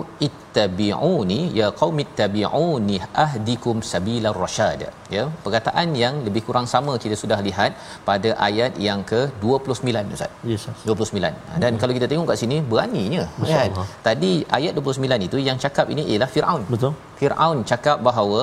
[0.50, 4.82] ittabi'uni ya qaumi ittabi'uni ahdikum sabilar rasyad
[5.16, 7.72] ya perkataan yang lebih kurang sama kita sudah lihat
[8.10, 10.32] pada ayat yang ke-29 ustaz.
[10.52, 11.80] Yes, 29 dan hmm.
[11.82, 13.72] kalau kita tengok kat sini beraninya kan?
[14.08, 16.64] Tadi ayat 29 itu yang cakap ini ialah Firaun.
[16.74, 16.94] Betul.
[17.20, 18.42] Firaun cakap bahawa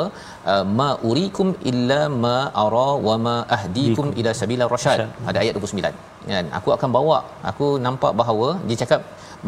[0.52, 6.34] uh, ma urikum illa ma ara wa ma ahdikum ila sabilar rasyad ada ayat 29
[6.34, 6.46] kan?
[6.58, 7.18] Aku akan bawa
[7.50, 9.02] aku nampak bahawa dia cakap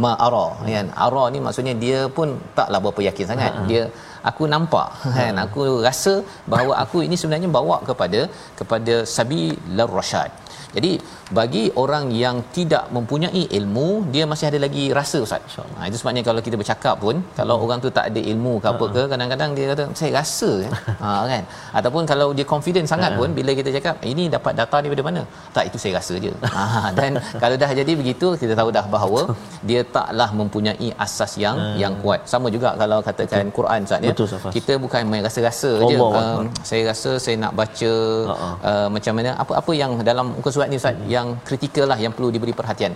[0.04, 0.86] ma ara kan?
[1.06, 3.52] Ara ni maksudnya dia pun taklah berapa yakin sangat.
[3.54, 3.68] Uh-huh.
[3.70, 3.82] dia
[4.30, 5.34] aku nampak kan?
[5.44, 6.14] Aku rasa
[6.52, 8.20] bahawa aku ini sebenarnya bawa kepada
[8.60, 10.30] kepada sabilur rasyad
[10.78, 10.92] jadi
[11.38, 15.56] bagi orang yang tidak mempunyai ilmu dia masih ada lagi rasa ustaz.
[15.76, 17.34] Ha, itu sebabnya kalau kita bercakap pun hmm.
[17.38, 20.50] kalau orang tu tak ada ilmu ke apa ke kadang-kadang dia kata saya rasa
[21.02, 21.42] ha, kan?
[21.78, 25.22] Ataupun kalau dia confident sangat pun bila kita cakap ini dapat data daripada mana?
[25.56, 26.32] Tak itu saya rasa je.
[26.56, 26.64] Ha,
[26.98, 29.20] dan kalau dah jadi begitu kita tahu dah bahawa
[29.70, 31.76] dia taklah mempunyai asas yang hmm.
[31.82, 32.20] yang kuat.
[32.32, 33.56] Sama juga kalau katakan Betul.
[33.58, 34.14] Quran ustaz ya.
[34.56, 35.96] Kita bukan main rasa-rasa je.
[35.98, 37.92] Um, saya rasa saya nak baca
[38.32, 38.54] uh-huh.
[38.70, 41.08] uh, macam mana apa-apa yang dalam muka surat ni ustaz hmm.
[41.14, 42.94] yang kritikal lah yang perlu diberi perhatian.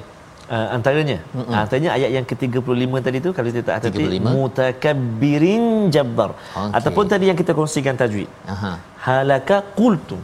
[0.54, 1.18] Uh, antaranya?
[1.32, 1.54] Mm-hmm.
[1.60, 6.30] antaranya ayat yang ke-35 tadi tu kalau kita tak hati mutakabbirin jabbar.
[6.34, 6.72] Okay.
[6.76, 8.28] ataupun tadi yang kita kongsikan tajwid.
[8.54, 8.72] Aha.
[9.06, 10.20] Halaka qultum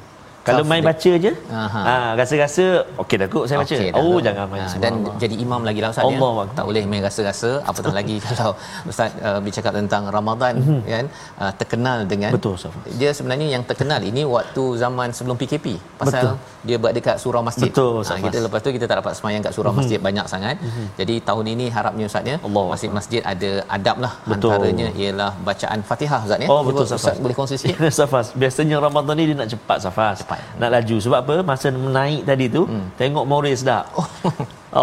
[0.48, 1.32] kalau main baca je.
[1.52, 2.64] Ha rasa-rasa
[3.02, 3.74] okey dah kot saya baca.
[3.76, 6.20] okay, oh jangan main ha, dan jadi imam lagi lah ustaz ya.
[6.58, 7.50] Tak boleh main rasa-rasa.
[7.70, 8.16] Apatah lagi?
[8.26, 8.52] Kalau
[8.90, 10.80] ustaz uh, bercakap tentang Ramadan mm-hmm.
[10.92, 11.06] kan
[11.42, 12.74] uh, terkenal dengan betul Saf.
[13.00, 15.66] dia sebenarnya yang terkenal ini waktu zaman sebelum PKP
[16.00, 16.36] pasal betul.
[16.68, 17.70] dia buat dekat surau masjid.
[17.70, 19.80] Betul ha, kita lepas tu kita tak dapat semayang kat surau mm-hmm.
[19.80, 20.56] masjid banyak sangat.
[20.58, 20.86] Mm-hmm.
[21.00, 22.36] jadi tahun ini harapnya ustaz ya
[22.72, 24.52] masjid-masjid ada adab lah betul.
[24.52, 26.48] antaranya ialah bacaan Fatihah ustaz ya.
[26.52, 27.76] Oh betul ustaz boleh kongsi sikit?
[27.98, 28.26] Safas.
[28.42, 30.16] Biasanya Ramadan ni dia nak cepat Safas.
[30.22, 30.96] Cepat nak laju.
[31.04, 31.36] Sebab apa?
[31.50, 32.86] Masa menaik tadi tu hmm.
[33.00, 33.84] tengok moral sedap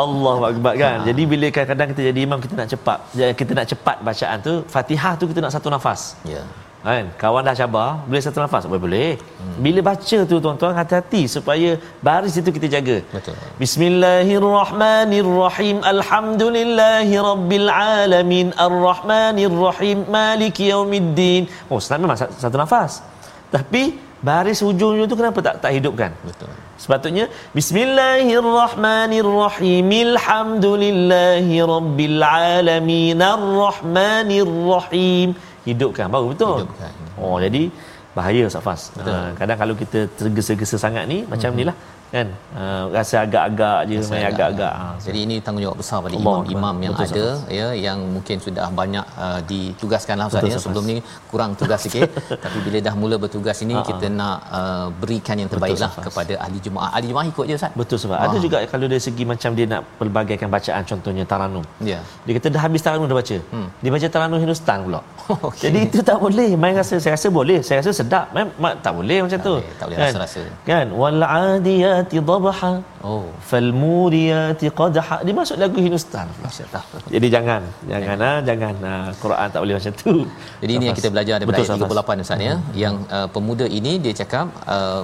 [0.04, 0.98] Allah akbar kan?
[1.02, 1.06] Ha.
[1.10, 3.00] jadi bila kadang-kadang kita jadi imam kita nak cepat.
[3.40, 6.02] Kita nak cepat bacaan tu Fatihah tu kita nak satu nafas.
[6.26, 6.32] Ya.
[6.42, 6.46] Yeah.
[6.86, 7.06] kan?
[7.22, 8.64] Kawan dah cabar boleh satu nafas?
[8.70, 9.12] Boleh boleh.
[9.22, 9.58] Hmm.
[9.66, 11.70] bila baca tu tuan-tuan hati-hati supaya
[12.08, 12.98] baris itu kita jaga.
[13.14, 13.36] Betul.
[13.62, 15.78] Bismillahirrahmanirrahim.
[15.94, 17.70] Alhamdulillahirabbil
[18.02, 18.48] alamin.
[18.68, 19.98] Arrahmanirrahim.
[20.18, 21.44] Maliki yaumiddin.
[21.70, 22.92] Oh senang memang satu nafas.
[23.54, 23.84] Tapi
[24.28, 26.12] baris hujung tu kenapa tak tak hidupkan?
[26.30, 26.52] Betul.
[26.84, 27.26] Sepatutnya
[27.58, 32.20] bismillahirrahmanirrahim alhamdulillahi rabbil
[32.54, 35.28] alamin arrahmanirrahim.
[35.70, 36.58] Hidupkan baru betul.
[36.62, 36.92] Hidupkan.
[37.26, 37.64] oh jadi
[38.18, 41.60] bahaya safas uh, kadang kalau kita tergesa-gesa sangat ni macam mm-hmm.
[42.14, 42.28] Kan?
[42.54, 44.74] Uh, rasa agak-agak je rasa main agak-agak.
[44.74, 47.58] ha, jadi ini tanggungjawab besar pada imam-imam yang Betul, ada sahabat.
[47.58, 50.58] ya yang mungkin sudah banyak uh, ditugaskan lah Ustaz ya.
[50.62, 50.96] Sebelum ni
[51.32, 52.08] kurang tugas sikit.
[52.46, 53.88] Tapi bila dah mula bertugas ini Ha-ha.
[53.90, 57.72] kita nak uh, berikan yang terbaik lah kepada ahli jemaah ahli jemaah ikut je Ustaz.
[57.76, 61.66] Betul sebab ada juga kalau dari segi macam dia nak pelbagaikan bacaan contohnya taranum.
[61.84, 62.00] Ya.
[62.24, 63.38] Dia kata dah habis taranum dah baca.
[63.52, 63.68] Hmm.
[63.84, 65.02] dia baca taranum Hindustan pula.
[65.46, 65.68] Okay.
[65.68, 66.54] jadi itu tak boleh.
[66.54, 67.60] Main rasa saya rasa boleh.
[67.66, 68.30] Saya rasa sedap.
[68.34, 68.48] Main,
[68.86, 69.56] tak boleh macam tak tu.
[69.58, 70.12] boleh, tak boleh kan?
[70.14, 70.42] rasa-rasa.
[70.70, 70.86] Kan?
[70.94, 73.26] Wal adiyat المريات ضبحا oh.
[73.50, 76.28] فالموريات قدحا dia masuk lagu Hindustan.
[77.08, 78.30] Jadi jangan jangan ya.
[78.32, 80.14] ah jangan ha, Quran tak boleh macam tu.
[80.62, 80.76] Jadi Lepas.
[80.76, 82.56] ini yang kita belajar daripada Betul, ayat 38 Ustaz ya.
[82.56, 82.64] Hmm.
[82.84, 85.04] Yang uh, pemuda ini dia cakap uh,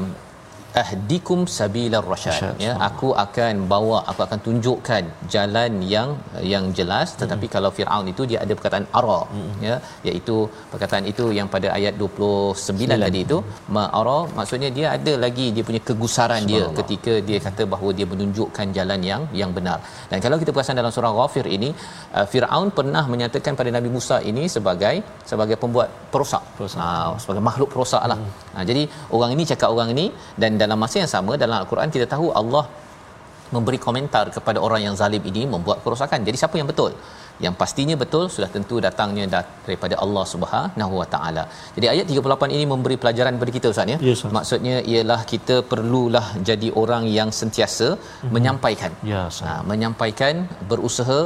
[0.81, 2.55] ahdikum sabilar rasyad.
[2.65, 5.03] Ya aku akan bawa aku akan tunjukkan
[5.33, 6.09] jalan yang
[6.53, 7.07] yang jelas.
[7.21, 7.53] Tetapi mm.
[7.55, 9.19] kalau Firaun itu dia ada perkataan ara.
[9.37, 9.51] Mm.
[9.67, 9.75] ya
[10.07, 10.35] iaitu
[10.71, 13.03] perkataan itu yang pada ayat 29 Sembilan.
[13.05, 13.37] tadi itu
[13.75, 18.07] ma ara maksudnya dia ada lagi dia punya kegusaran dia ketika dia kata bahawa dia
[18.13, 19.77] menunjukkan jalan yang yang benar.
[20.11, 21.69] Dan kalau kita perasan dalam surah ghafir ini
[22.17, 24.95] uh, Firaun pernah menyatakan pada Nabi Musa ini sebagai
[25.31, 26.43] sebagai pembuat perosak.
[26.81, 26.87] Ha,
[27.23, 28.19] sebagai makhluk perosak lah.
[28.21, 28.31] Mm.
[28.55, 28.83] ha, jadi
[29.17, 30.05] orang ini cakap orang ini
[30.41, 32.63] dan dalam masa yang sama dalam al-Quran kita tahu Allah
[33.55, 36.27] memberi komentar kepada orang yang zalim ini membuat kerosakan.
[36.27, 36.93] Jadi siapa yang betul?
[37.45, 41.43] Yang pastinya betul sudah tentu datangnya daripada Allah Subhanahu Wa Taala.
[41.75, 43.97] Jadi ayat 38 ini memberi pelajaran kepada kita Ustaz ya.
[44.07, 48.31] Yes, Maksudnya ialah kita perlulah jadi orang yang sentiasa mm-hmm.
[48.35, 48.93] menyampaikan.
[49.13, 51.19] Yes, ha, menyampaikan, berusaha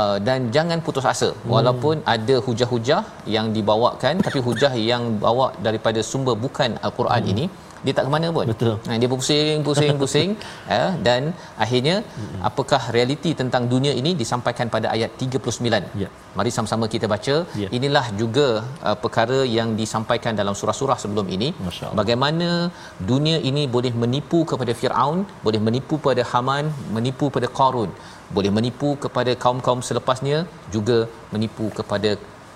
[0.00, 1.30] uh, dan jangan putus asa.
[1.32, 1.48] Mm.
[1.54, 3.02] Walaupun ada hujah-hujah
[3.36, 7.32] yang dibawakan tapi hujah yang bawa daripada sumber bukan al-Quran mm.
[7.34, 7.46] ini
[7.84, 8.46] dia tak ke mana pun.
[8.52, 8.74] Betul.
[8.88, 10.30] Ha, dia pusing, pusing, pusing
[10.72, 11.22] ya dan
[11.64, 12.40] akhirnya mm-hmm.
[12.48, 16.02] apakah realiti tentang dunia ini disampaikan pada ayat 39.
[16.02, 16.08] Ya.
[16.38, 17.36] Mari sama-sama kita baca.
[17.62, 17.68] Ya.
[17.78, 18.48] Inilah juga
[18.88, 21.50] uh, perkara yang disampaikan dalam surah-surah sebelum ini.
[22.00, 22.48] Bagaimana
[23.12, 26.66] dunia ini boleh menipu kepada Firaun, boleh menipu pada Haman,
[26.96, 27.90] menipu pada Qarun,
[28.36, 30.38] boleh menipu kepada kaum-kaum selepasnya,
[30.74, 30.98] juga
[31.34, 32.10] menipu kepada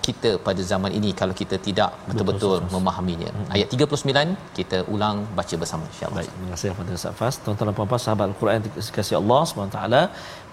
[0.07, 3.29] kita pada zaman ini kalau kita tidak betul-betul betul, memahaminya.
[3.35, 3.53] Hmm.
[3.55, 6.19] Ayat 39 kita ulang baca bersama insya-Allah.
[6.19, 7.35] Baik, terima kasih kepada Ustaz Fas.
[7.43, 10.01] Tuan-tuan dan puan-puan sahabat Al-Quran dikasihi Allah Subhanahu taala.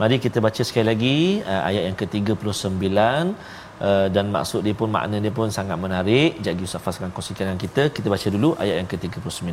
[0.00, 1.16] Mari kita baca sekali lagi
[1.52, 2.86] uh, ayat yang ke-39
[3.86, 6.30] uh, dan maksud dia pun makna dia pun sangat menarik.
[6.46, 7.82] Jadi Ustaz Fas akan kongsikan dengan kita.
[7.98, 9.50] Kita baca dulu ayat yang ke-39.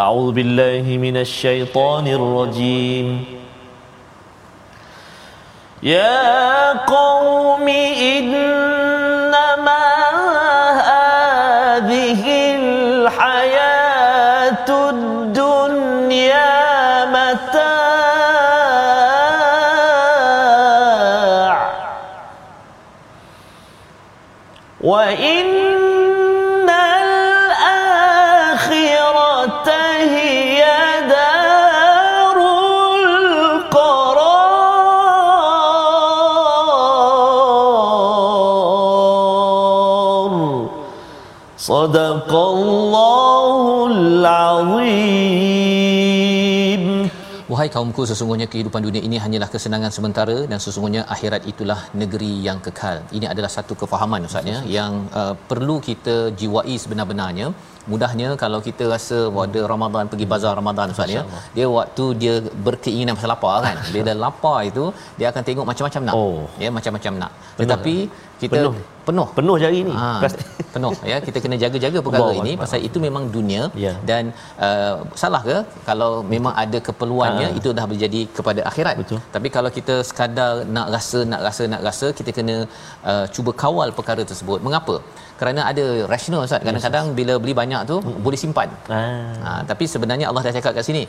[0.00, 0.94] A'udzu billahi
[5.82, 9.40] يا قوم إنما
[10.76, 13.80] هذه الحياة
[14.90, 16.50] الدنيا
[17.04, 17.70] متاع
[24.80, 25.69] وإن
[41.69, 45.65] صدق الله العظيم
[47.53, 52.57] Wahai kaumku sesungguhnya kehidupan dunia ini hanyalah kesenangan sementara dan sesungguhnya akhirat itulah negeri yang
[52.65, 52.97] kekal.
[53.17, 57.47] Ini adalah satu kefahaman ustaz ya yang uh, perlu kita jiwai sebenar-benarnya.
[57.91, 61.23] Mudahnya kalau kita rasa pada Ramadan pergi bazar Ramadan ustaz ya.
[61.57, 62.33] Dia waktu dia
[62.67, 63.77] berkeinginan pasal lapar kan.
[63.95, 64.85] Bila lapar itu
[65.21, 66.15] dia akan tengok macam-macam nak.
[66.17, 66.41] Oh.
[66.63, 67.31] Ya macam-macam nak.
[67.61, 67.95] Tetapi
[68.41, 68.73] kita Penuh.
[69.10, 69.28] penuh.
[69.38, 69.94] Penuh jari ni.
[70.02, 70.08] Ha,
[70.74, 71.16] penuh ya.
[71.26, 72.62] Kita kena jaga-jaga perkara Allah ini Akbar.
[72.64, 73.62] pasal itu memang dunia.
[73.84, 73.92] Ya.
[74.10, 74.24] dan
[74.66, 75.56] uh, salah ke
[75.88, 77.56] kalau memang ada keperluannya Ha.
[77.60, 78.94] itu dah menjadi kepada akhirat.
[79.02, 79.18] Betul.
[79.34, 82.56] tapi kalau kita sekadar nak rasa nak rasa nak rasa kita kena
[83.10, 84.58] uh, cuba kawal perkara tersebut.
[84.68, 84.96] Mengapa?
[85.40, 86.62] Kerana ada rasional ustaz.
[86.68, 87.96] Kadang-kadang bila beli banyak tu
[88.26, 88.68] boleh simpan.
[88.96, 89.02] Ah.
[89.44, 91.02] Ha, tapi sebenarnya Allah dah cakap kat sini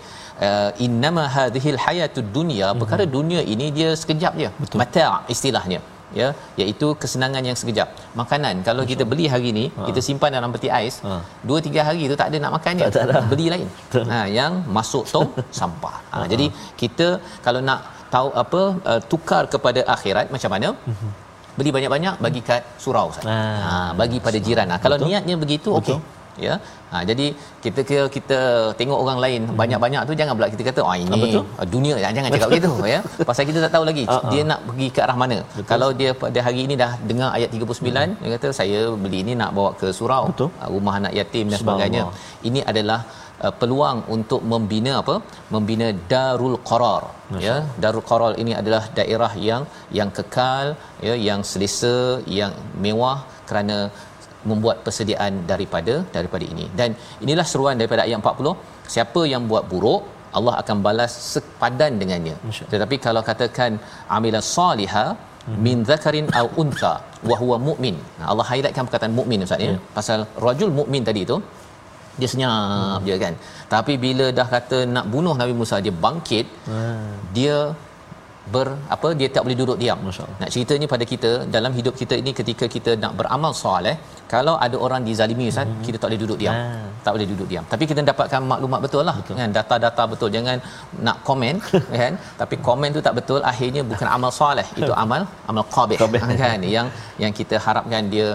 [0.48, 2.68] uh, innama hadhil hayatud dunya.
[2.82, 4.50] Perkara dunia ini dia sekejap je.
[4.82, 5.82] Mata' istilahnya
[6.20, 6.28] ya
[6.62, 7.88] iaitu kesenangan yang sekejap
[8.22, 11.14] makanan kalau kita beli hari ni kita simpan dalam peti ais Ha.
[11.52, 13.22] 2 3 hari tu tak ada nak makan je Tak ada.
[13.32, 13.68] beli lain
[14.12, 16.48] ha yang masuk tong sampah ha, jadi
[16.82, 17.08] kita
[17.48, 17.82] kalau nak
[18.16, 20.70] tahu apa uh, tukar kepada akhirat macam mana
[21.60, 23.26] beli banyak-banyak bagi kat surau Ustaz.
[23.28, 23.60] Ah.
[23.66, 24.68] Ha bagi pada jiran.
[24.72, 25.08] Ha, kalau Betul.
[25.12, 25.98] niatnya begitu okey.
[26.48, 26.56] Ya.
[26.92, 27.26] Ha jadi
[27.66, 28.40] kita kira kita
[28.80, 31.44] tengok orang lain banyak-banyak tu jangan pula kita kata oh ini Ah, betul.
[31.62, 33.00] ah, dunia jangan, jangan cakap begitu ya.
[33.30, 34.32] Pasal kita tak tahu lagi Ah, ah.
[34.34, 35.38] dia nak pergi ke arah mana.
[35.72, 39.52] Kalau dia pada hari ini dah dengar ayat 39 dia kata saya beli ini nak
[39.58, 40.50] bawa ke surau, Betul.
[40.62, 42.04] ah, rumah anak yatim dan sebagainya.
[42.50, 43.00] Ini adalah
[43.46, 45.16] uh, peluang untuk membina apa?
[45.56, 47.04] Membina Darul Qarar.
[47.48, 49.64] Ya, Darul Qarar ini adalah daerah yang
[50.00, 50.66] yang kekal,
[51.08, 51.98] ya, yang selesa,
[52.40, 52.54] yang
[52.86, 53.18] mewah
[53.50, 53.78] kerana
[54.50, 56.66] membuat persediaan daripada daripada ini.
[56.80, 56.90] Dan
[57.26, 58.56] inilah seruan daripada ayat 40,
[58.96, 60.02] siapa yang buat buruk
[60.38, 62.36] Allah akan balas sepadan dengannya.
[62.74, 63.72] Tetapi kalau katakan
[64.18, 65.08] amila salihah
[65.66, 66.94] min zakarin au untha
[67.30, 67.96] wa huwa mu'min.
[68.32, 69.74] Allah highlightkan perkataan mukmin ustaz ya.
[69.98, 71.38] Pasal rajul mukmin tadi tu
[72.20, 73.08] dia senyap hmm.
[73.08, 73.34] je kan.
[73.74, 76.46] Tapi bila dah kata nak bunuh Nabi Musa dia bangkit,
[76.78, 77.12] Ah.
[77.38, 77.58] dia
[78.54, 80.00] ber apa dia tak boleh duduk diam.
[80.06, 80.38] Masya Allah.
[80.42, 83.96] Nak ceritanya pada kita dalam hidup kita ini ketika kita nak beramal soleh,
[84.34, 85.84] kalau ada orang dizalimi Ustaz, hmm.
[85.86, 86.56] kita tak boleh duduk diam.
[86.56, 86.88] Ah.
[87.06, 87.66] Tak boleh duduk diam.
[87.74, 89.36] Tapi kita dapatkan maklumat betul lah betul.
[89.42, 90.30] kan data-data betul.
[90.36, 90.58] Jangan
[91.08, 91.56] nak komen
[92.02, 95.22] kan, tapi komen tu tak betul akhirnya bukan amal soleh, itu amal
[95.52, 95.98] amal Qabih.
[96.44, 96.90] kan yang
[97.24, 98.28] yang kita harapkan dia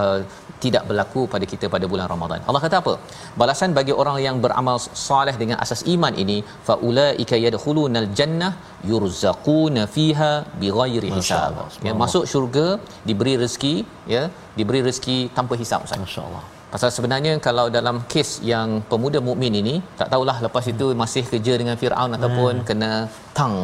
[0.00, 0.20] uh,
[0.64, 2.40] tidak berlaku pada kita pada bulan Ramadan.
[2.48, 2.94] Allah kata apa?
[3.40, 4.76] Balasan bagi orang yang beramal
[5.08, 6.38] soleh dengan asas iman ini
[6.68, 8.52] faulaika yadkhulunal jannah
[8.90, 10.32] yurzaquna fiha
[10.62, 11.58] bighairi hisab.
[11.88, 12.66] Ya masuk syurga
[13.10, 13.74] diberi rezeki
[14.14, 14.24] ya,
[14.58, 16.02] diberi rezeki tanpa hisap Ustaz.
[16.06, 16.44] Masya-Allah.
[16.72, 21.52] Pasal sebenarnya kalau dalam kes yang pemuda mukmin ini tak tahulah lepas itu masih kerja
[21.60, 22.92] dengan Firaun ataupun kena
[23.38, 23.54] tang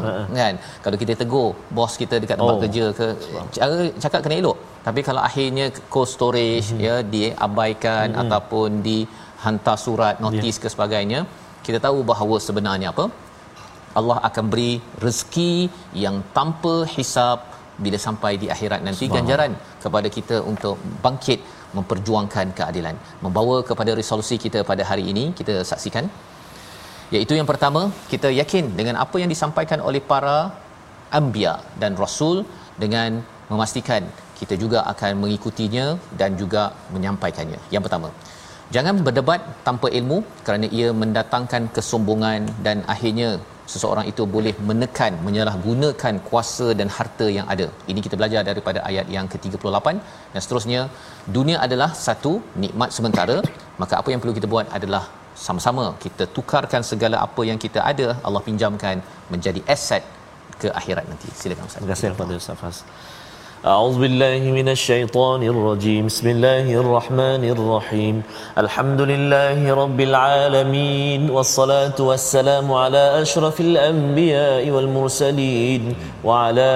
[0.41, 0.55] kan.
[0.85, 2.63] Kalau kita tegur bos kita dekat tempat Oh.
[2.65, 3.07] kerja ke
[3.57, 4.59] cara cakap kena elok.
[4.87, 11.21] Tapi kalau akhirnya cold storage ya diabaikan ataupun dihantar surat notis ke sebagainya,
[11.67, 13.07] kita tahu bahawa sebenarnya apa?
[13.99, 14.73] Allah akan beri
[15.05, 15.53] rezeki
[16.05, 17.39] yang tanpa hisap
[17.85, 19.53] bila sampai di akhirat nanti ganjaran
[19.85, 21.41] kepada kita untuk bangkit
[21.77, 26.07] memperjuangkan keadilan membawa kepada resolusi kita pada hari ini kita saksikan.
[27.15, 30.39] Iaitu yang pertama kita yakin dengan apa yang disampaikan oleh para
[31.19, 32.45] anbiya dan rasul
[32.83, 33.21] dengan
[33.53, 34.03] memastikan
[34.41, 35.87] kita juga akan mengikutinya
[36.21, 36.63] dan juga
[36.95, 37.61] menyampaikannya.
[37.75, 38.09] Yang pertama
[38.75, 43.31] jangan berdebat tanpa ilmu kerana ia mendatangkan kesombongan dan akhirnya
[43.73, 47.67] seseorang itu boleh menekan menyalahgunakan kuasa dan harta yang ada.
[47.91, 49.87] Ini kita belajar daripada ayat yang ke-38
[50.33, 50.81] dan seterusnya
[51.39, 52.33] dunia adalah satu
[52.65, 53.39] nikmat sementara
[53.83, 55.05] maka apa yang perlu kita buat adalah
[55.47, 58.97] sama-sama kita tukarkan segala apa yang kita ada Allah pinjamkan
[59.33, 60.03] menjadi aset
[60.63, 61.29] ke akhirat nanti.
[61.41, 61.81] Silakan Ustaz.
[61.81, 62.79] Terima kasih kepada Ustaz Fas.
[63.67, 66.07] أعوذ بالله من الشيطان الرجيم.
[66.07, 68.23] بسم الله الرحمن الرحيم.
[68.59, 75.83] الحمد لله رب العالمين والصلاة والسلام على أشرف الأنبياء والمرسلين
[76.25, 76.69] وعلى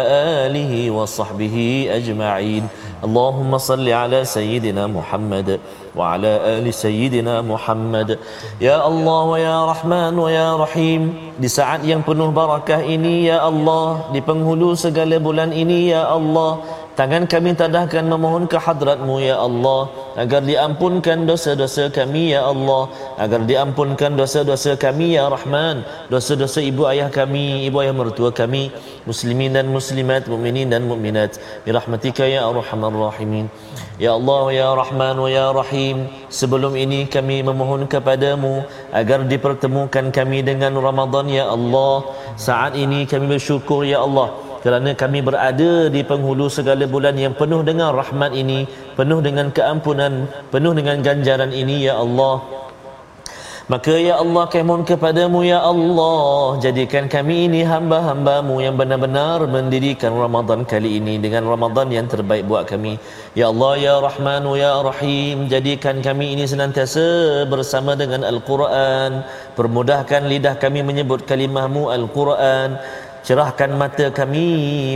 [0.50, 2.66] آله وصحبه أجمعين.
[3.01, 5.59] اللهم صل على سيدنا محمد
[5.95, 8.17] وعلى آل سيدنا Muhammad
[8.57, 13.45] Ya Allah wa ya Rahman wa ya Rahim Di saat yang penuh barakah ini Ya
[13.45, 16.61] Allah Di penghulu segala bulan ini Ya Allah
[16.92, 23.48] Tangan kami tadahkan memohon ke hadratmu Ya Allah Agar diampunkan dosa-dosa kami Ya Allah Agar
[23.48, 28.68] diampunkan dosa-dosa kami Ya Rahman Dosa-dosa ibu ayah kami Ibu ayah mertua kami
[29.08, 33.48] Muslimin dan muslimat Mukminin dan mukminat Birahmatika Ya Arhamar Rahimin.
[33.96, 40.76] Ya Allah Ya Rahman Ya Rahim Sebelum ini kami memohon kepadamu Agar dipertemukan kami dengan
[40.76, 42.04] Ramadan Ya Allah.
[42.36, 47.60] Saat ini kami bersyukur Ya Allah kerana kami berada di penghulu segala bulan yang penuh
[47.66, 52.62] dengan rahmat ini penuh dengan keampunan penuh dengan ganjaran ini ya Allah.
[53.70, 60.66] Maka ya Allah kemohon kepadamu ya Allah Jadikan kami ini hamba-hambamu yang benar-benar mendirikan Ramadan
[60.66, 62.98] kali ini Dengan Ramadan yang terbaik buat kami.
[63.38, 69.22] Ya Allah ya Rahmanu ya Rahim Jadikan kami ini senantiasa bersama dengan Al-Quran.
[69.54, 72.82] Permudahkan lidah kami menyebut kalimahmu Al-Quran
[73.22, 74.46] Cerahkan mata kami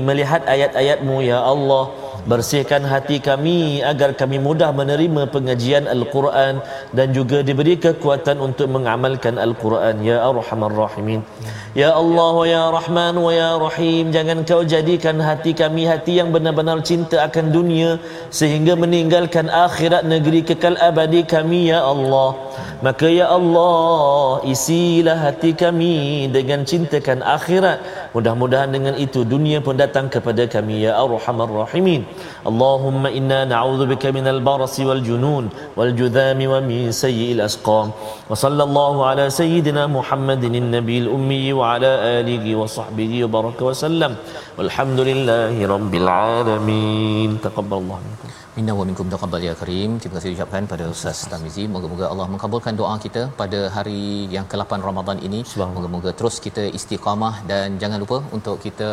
[0.03, 1.95] melihat ayat-ayatmu ya Allah.
[2.27, 6.59] Bersihkan hati kami agar kami mudah menerima pengajian Al-Quran
[6.91, 10.03] dan juga diberi kekuatan untuk mengamalkan Al-Quran.
[10.03, 11.23] Ya Arhamar Rahimin.
[11.79, 16.83] Ya Allah ya Rahman wa ya Rahim jangan kau jadikan hati kami hati yang benar-benar
[16.83, 18.03] cinta akan dunia
[18.35, 22.35] sehingga meninggalkan akhirat negeri kekal abadi kami ya Allah.
[22.83, 30.07] Maka ya Allah isilah hati kami dengan cintakan akhirat Mudah-mudahan dengan itu dunia pun datang
[30.15, 32.03] kepada kami ya arhamar rahimin.
[32.51, 35.45] Allahumma inna na'udzubika minal barasi wal junun
[35.79, 37.93] wal judami wa min sayyi'il asqam.
[38.31, 43.77] Wa sallallahu ala sayyidina Muhammadin nabiyil ummi wa ala alihi wa sahbihi wa baraka wa
[43.85, 44.15] sallam.
[44.59, 47.31] Walhamdulillahirabbil alamin.
[47.47, 48.46] Taqabbalallahu minkum.
[48.57, 49.91] Minna wa minkum taqabbal ya karim.
[50.03, 51.65] Terima kasih ucapkan pada Ustaz Tamizi.
[51.73, 54.05] Moga-moga Allah mengabulkan doa kita pada hari
[54.35, 55.41] yang ke-8 Ramadan ini.
[55.75, 58.89] Moga-moga terus kita istiqamah dan jangan lupa untuk kita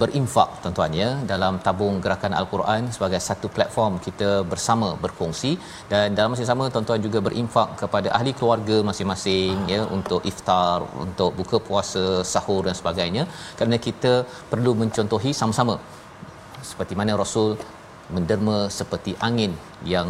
[0.00, 5.52] berinfak tuan-tuan ya dalam tabung gerakan Al-Quran sebagai satu platform kita bersama berkongsi
[5.92, 10.78] dan dalam masa yang sama tuan-tuan juga berinfak kepada ahli keluarga masing-masing ya untuk iftar,
[11.06, 13.24] untuk buka puasa, sahur dan sebagainya
[13.60, 14.14] kerana kita
[14.54, 15.76] perlu mencontohi sama-sama
[16.72, 17.50] seperti mana Rasul
[18.12, 19.52] menderma seperti angin
[19.84, 20.08] yang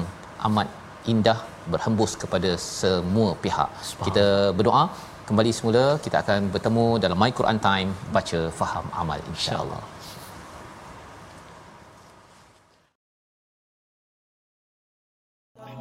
[0.48, 0.68] amat
[1.06, 1.38] indah
[1.72, 3.70] berhembus kepada semua pihak.
[4.06, 4.84] Kita berdoa
[5.28, 9.82] kembali semula kita akan bertemu dalam My Quran Time baca faham amal insya-Allah.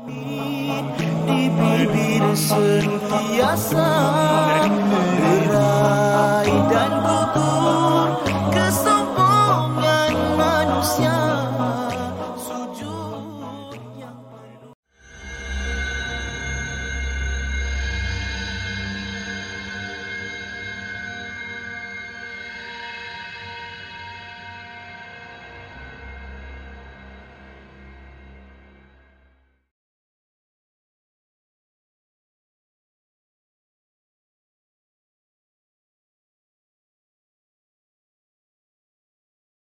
[0.03, 3.87] Di bibir sentiasa
[4.91, 7.02] berai dan